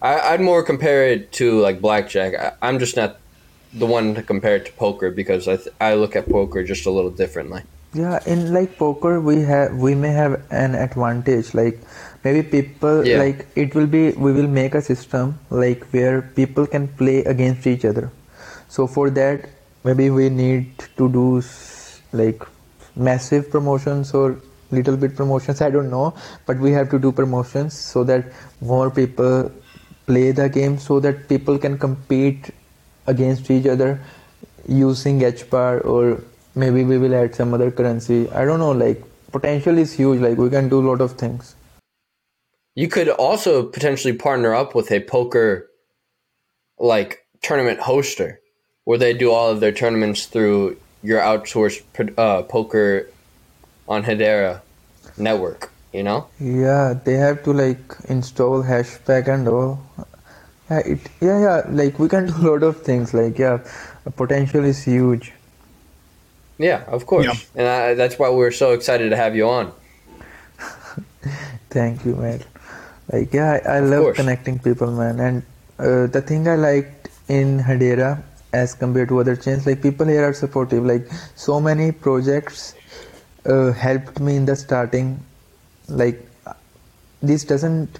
I, 0.02 0.20
I'd 0.34 0.42
more 0.42 0.64
compare 0.64 1.08
it 1.08 1.32
to 1.34 1.60
like 1.62 1.80
blackjack. 1.80 2.34
I, 2.34 2.54
I'm 2.68 2.80
just 2.80 2.96
not 2.98 3.18
the 3.74 3.86
one 3.86 4.14
to 4.16 4.22
compare 4.22 4.56
it 4.58 4.66
to 4.66 4.72
poker 4.74 5.12
because 5.12 5.48
I, 5.48 5.56
th- 5.58 5.70
I 5.80 5.94
look 5.96 6.16
at 6.16 6.28
poker 6.30 6.64
just 6.64 6.86
a 6.86 6.92
little 6.92 7.12
differently. 7.12 7.62
yeah 7.94 8.20
in 8.34 8.42
like 8.56 8.78
poker 8.80 9.20
we 9.30 9.34
have 9.48 9.72
we 9.86 9.94
may 10.02 10.12
have 10.18 10.34
an 10.60 10.76
advantage 10.76 11.48
like 11.60 11.80
maybe 12.26 12.42
people 12.52 13.06
Yeah. 13.08 13.18
like 13.24 13.40
it 13.64 13.76
will 13.78 13.88
be 13.96 14.04
we 14.26 14.32
will 14.38 14.48
make 14.60 14.76
a 14.80 14.82
system 14.82 15.34
like 15.64 15.84
where 15.96 16.22
people 16.38 16.68
can 16.76 16.88
play 17.02 17.18
against 17.34 17.68
each 17.72 17.84
other 17.90 18.06
so 18.76 18.88
for 18.94 19.10
that 19.20 19.50
maybe 19.90 20.08
we 20.20 20.30
need 20.30 20.72
to 21.02 21.10
do 21.18 21.26
like 22.22 22.48
massive 22.96 23.50
promotions 23.56 24.14
or 24.14 24.26
little 24.78 24.98
bit 25.04 25.16
promotions 25.16 25.62
i 25.68 25.70
don't 25.76 25.90
know 25.98 26.08
but 26.46 26.58
we 26.66 26.72
have 26.78 26.90
to 26.96 27.00
do 27.06 27.12
promotions 27.12 27.78
so 27.94 28.04
that 28.12 28.26
more 28.74 28.90
people 29.02 29.52
play 30.12 30.32
the 30.32 30.48
game 30.60 30.78
so 30.88 31.00
that 31.00 31.28
people 31.34 31.58
can 31.68 31.78
compete 31.78 32.52
against 33.14 33.50
each 33.52 33.68
other 33.68 34.00
using 34.68 35.20
HBAR 35.20 35.86
or 35.86 36.24
maybe 36.56 36.84
we 36.84 36.98
will 36.98 37.16
add 37.16 37.36
some 37.36 37.54
other 37.54 37.72
currency. 37.72 38.30
I 38.32 38.46
don't 38.46 38.60
know, 38.60 38.72
like 38.72 39.04
potential 39.32 39.78
is 39.78 39.94
huge, 39.94 40.22
like 40.22 40.38
we 40.38 40.50
can 40.50 40.70
do 40.70 40.80
a 40.80 40.86
lot 40.90 41.02
of 41.02 41.14
things. 41.14 41.56
You 42.76 42.88
could 42.88 43.10
also 43.10 43.64
potentially 43.64 44.14
partner 44.14 44.56
up 44.56 44.76
with 44.76 44.92
a 44.92 45.02
poker 45.02 45.70
like 46.80 47.26
tournament 47.42 47.80
hoster 47.80 48.38
where 48.86 48.98
they 48.98 49.14
do 49.14 49.32
all 49.32 49.50
of 49.50 49.60
their 49.60 49.72
tournaments 49.72 50.26
through 50.26 50.78
your 51.04 51.20
outsourced 51.20 51.84
uh, 52.18 52.44
poker 52.44 53.08
on 53.88 54.04
Hedera 54.04 54.62
network, 55.18 55.72
you 55.94 56.04
know? 56.04 56.28
Yeah, 56.40 56.94
they 57.04 57.14
have 57.14 57.44
to 57.44 57.54
like 57.54 57.96
install 58.08 58.64
hashpack 58.64 59.28
and 59.28 59.48
all. 59.48 59.84
Yeah, 60.72 60.80
it 60.80 61.00
yeah 61.20 61.40
yeah 61.40 61.62
like 61.70 62.00
we 62.00 62.08
can 62.08 62.28
do 62.28 62.36
a 62.40 62.44
lot 62.52 62.64
of 62.64 62.82
things. 62.82 63.14
Like 63.14 63.38
yeah, 63.38 63.60
potential 64.16 64.64
is 64.64 64.82
huge. 64.84 65.34
Yeah, 66.58 66.84
of 66.88 67.06
course. 67.06 67.26
Yeah. 67.26 67.60
And 67.60 67.68
I, 67.68 67.94
that's 67.96 68.20
why 68.20 68.30
we're 68.30 68.52
so 68.52 68.72
excited 68.72 69.10
to 69.10 69.18
have 69.18 69.36
you 69.36 69.50
on. 69.50 69.74
Thank 71.72 72.06
you, 72.06 72.16
man. 72.16 72.44
Like, 73.12 73.34
yeah, 73.34 73.60
I, 73.66 73.78
I 73.78 73.80
love 73.80 74.04
course. 74.04 74.18
connecting 74.18 74.60
people, 74.60 74.92
man. 74.92 75.20
And 75.20 75.44
uh, 75.80 76.06
the 76.08 76.22
thing 76.22 76.48
I 76.48 76.56
liked 76.56 77.10
in 77.28 77.60
Hedera 77.60 78.22
as 78.54 78.76
compared 78.76 79.10
to 79.10 79.20
other 79.20 79.36
chains, 79.36 79.66
like 79.66 79.82
people 79.82 80.06
here 80.06 80.24
are 80.24 80.34
supportive. 80.34 80.86
Like 80.86 81.08
so 81.36 81.60
many 81.60 81.92
projects 81.92 82.76
uh, 83.46 83.72
helped 83.72 84.20
me 84.20 84.36
in 84.36 84.46
the 84.46 84.56
starting. 84.56 85.20
Like 85.88 86.24
this 87.24 87.44
doesn't, 87.44 88.00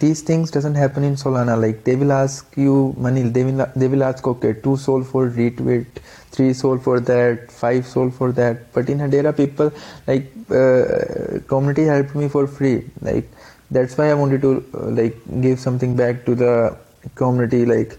these 0.00 0.22
things 0.22 0.50
doesn't 0.50 0.74
happen 0.74 1.04
in 1.04 1.14
Solana. 1.14 1.60
Like 1.60 1.84
they 1.84 1.96
will 1.96 2.12
ask 2.12 2.56
you 2.56 2.94
money. 2.96 3.22
They 3.22 3.44
will 3.44 3.66
they 3.76 3.88
will 3.88 4.02
ask, 4.02 4.26
okay, 4.26 4.54
two 4.54 4.76
soul 4.76 5.04
for 5.04 5.28
retweet, 5.28 5.86
three 6.30 6.54
soul 6.54 6.78
for 6.78 7.00
that, 7.00 7.52
five 7.52 7.86
soul 7.86 8.10
for 8.10 8.32
that. 8.32 8.72
But 8.72 8.88
in 8.88 8.98
Hedera, 8.98 9.36
people 9.36 9.72
like 10.06 10.32
uh, 10.50 11.40
community 11.46 11.84
helped 11.84 12.14
me 12.14 12.28
for 12.28 12.46
free. 12.46 12.90
Like 13.02 13.30
that's 13.70 13.98
why 13.98 14.10
I 14.10 14.14
wanted 14.14 14.40
to 14.42 14.64
uh, 14.74 14.86
like 14.90 15.16
give 15.42 15.60
something 15.60 15.96
back 15.96 16.24
to 16.24 16.34
the 16.34 16.76
community. 17.14 17.66
Like 17.66 17.98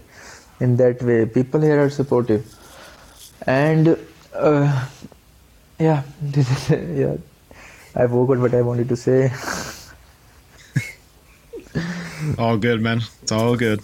in 0.60 0.76
that 0.78 1.02
way, 1.02 1.24
people 1.26 1.60
here 1.60 1.80
are 1.80 1.90
supportive, 1.90 2.52
and 3.46 3.96
uh, 4.34 4.88
yeah, 5.78 6.02
yeah. 6.70 7.16
I 7.94 8.06
forgot 8.08 8.38
what 8.38 8.54
I 8.54 8.62
wanted 8.62 8.88
to 8.88 8.96
say. 8.96 9.32
All 12.38 12.56
good, 12.56 12.80
man. 12.80 13.02
It's 13.22 13.32
all 13.32 13.56
good. 13.56 13.80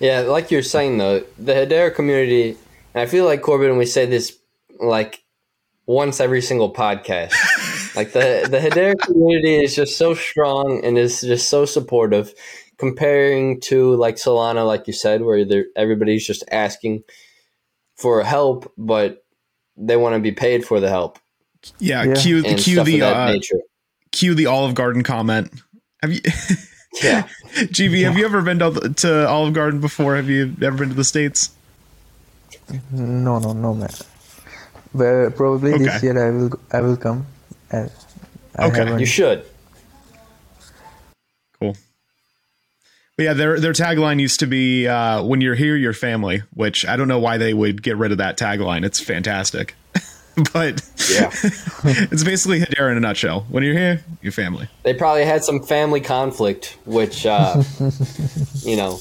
Yeah, 0.00 0.20
like 0.20 0.50
you're 0.50 0.62
saying 0.62 0.98
though, 0.98 1.24
the 1.38 1.52
Hedera 1.52 1.94
community, 1.94 2.56
and 2.94 3.02
I 3.02 3.06
feel 3.06 3.24
like 3.24 3.42
Corbin, 3.42 3.70
and 3.70 3.78
we 3.78 3.86
say 3.86 4.06
this 4.06 4.36
like 4.80 5.22
once 5.86 6.20
every 6.20 6.42
single 6.42 6.72
podcast. 6.72 7.32
like 7.96 8.12
the 8.12 8.46
the 8.50 8.58
Hedera 8.58 8.98
community 8.98 9.62
is 9.62 9.74
just 9.76 9.96
so 9.96 10.14
strong 10.14 10.80
and 10.84 10.98
is 10.98 11.20
just 11.20 11.48
so 11.48 11.64
supportive, 11.64 12.34
comparing 12.78 13.60
to 13.62 13.94
like 13.94 14.16
Solana, 14.16 14.66
like 14.66 14.86
you 14.86 14.92
said, 14.92 15.22
where 15.22 15.44
everybody's 15.76 16.26
just 16.26 16.44
asking 16.50 17.02
for 17.96 18.22
help, 18.24 18.72
but 18.76 19.24
they 19.76 19.96
want 19.96 20.14
to 20.14 20.20
be 20.20 20.32
paid 20.32 20.64
for 20.64 20.80
the 20.80 20.88
help 20.88 21.18
Yeah, 21.78 22.04
Yeah. 22.04 22.14
cue 22.14 22.42
cue 22.42 22.82
the 22.82 23.02
uh, 23.02 23.32
nature. 23.32 23.60
cue 24.12 24.34
the 24.34 24.46
Olive 24.46 24.74
Garden 24.74 25.02
comment. 25.02 25.50
Have 26.04 26.12
you, 26.12 26.20
Yeah. 27.02 27.26
GB? 27.54 28.04
Have 28.04 28.16
you 28.16 28.24
ever 28.24 28.40
been 28.42 28.58
to, 28.60 28.92
to 28.96 29.26
Olive 29.28 29.52
Garden 29.54 29.80
before? 29.80 30.16
Have 30.16 30.28
you 30.28 30.54
ever 30.62 30.76
been 30.78 30.90
to 30.90 30.94
the 30.94 31.04
states? 31.04 31.50
No, 32.92 33.38
no, 33.38 33.52
no, 33.52 33.74
man. 33.74 33.90
Well, 34.92 35.30
probably 35.30 35.74
Okay. 35.74 35.84
this 35.84 36.02
year 36.02 36.26
I 36.26 36.30
will 36.30 36.60
I 36.72 36.80
will 36.82 36.96
come. 36.96 37.26
Uh, 37.72 37.88
I 38.56 38.66
Okay. 38.66 38.78
haven't- 38.78 39.00
You 39.00 39.06
should. 39.06 39.44
Cool. 41.58 41.76
But 43.16 43.22
yeah, 43.22 43.32
their 43.34 43.58
their 43.60 43.72
tagline 43.72 44.20
used 44.20 44.40
to 44.40 44.46
be 44.46 44.86
uh, 44.86 45.22
"When 45.22 45.40
you're 45.40 45.54
here, 45.54 45.76
you're 45.76 45.92
family," 45.92 46.42
which 46.52 46.86
I 46.86 46.96
don't 46.96 47.08
know 47.08 47.18
why 47.20 47.38
they 47.38 47.54
would 47.54 47.82
get 47.82 47.96
rid 47.96 48.12
of 48.12 48.18
that 48.18 48.36
tagline. 48.38 48.84
It's 48.84 49.00
fantastic, 49.00 49.74
but 50.52 50.82
Yeah. 51.10 51.30
it's 51.84 52.24
basically 52.24 52.60
Hedera 52.60 52.90
in 52.90 52.96
a 52.96 53.00
nutshell. 53.00 53.46
When 53.48 53.62
you're 53.62 53.76
here, 53.76 54.02
you're 54.22 54.32
family. 54.32 54.68
They 54.82 54.94
probably 54.94 55.24
had 55.24 55.44
some 55.44 55.62
family 55.62 56.00
conflict, 56.00 56.76
which, 56.84 57.24
uh, 57.26 57.62
you 58.62 58.76
know. 58.76 58.98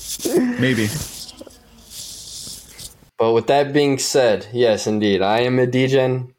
Maybe. 0.60 0.88
But 3.18 3.34
with 3.34 3.48
that 3.48 3.74
being 3.74 4.00
said, 4.00 4.48
yes, 4.52 4.86
indeed, 4.86 5.22
I 5.22 5.40
am 5.42 5.58
a 5.58 5.66
DGen. 5.66 6.34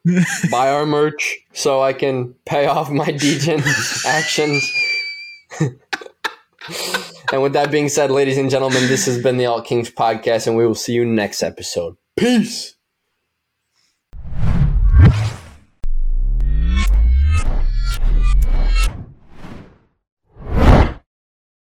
Buy 0.51 0.71
our 0.71 0.85
merch 0.85 1.39
so 1.53 1.81
I 1.83 1.93
can 1.93 2.35
pay 2.45 2.67
off 2.67 2.91
my 2.91 3.07
DGen 3.07 3.65
actions. 4.07 4.71
and 7.33 7.43
with 7.43 7.55
that 7.55 7.71
being 7.71 7.89
said, 7.89 8.11
ladies 8.11 8.39
and 8.39 8.51
gentlemen, 8.51 8.87
this 8.89 9.07
has 9.07 9.23
been 9.23 9.39
the 9.39 9.47
Alt 9.47 9.65
Kings 9.65 9.91
podcast, 9.91 10.47
and 10.47 10.57
we 10.57 10.67
will 10.67 10.75
see 10.75 10.93
you 10.93 11.05
next 11.05 11.43
episode. 11.43 11.97
Peace. 12.17 12.74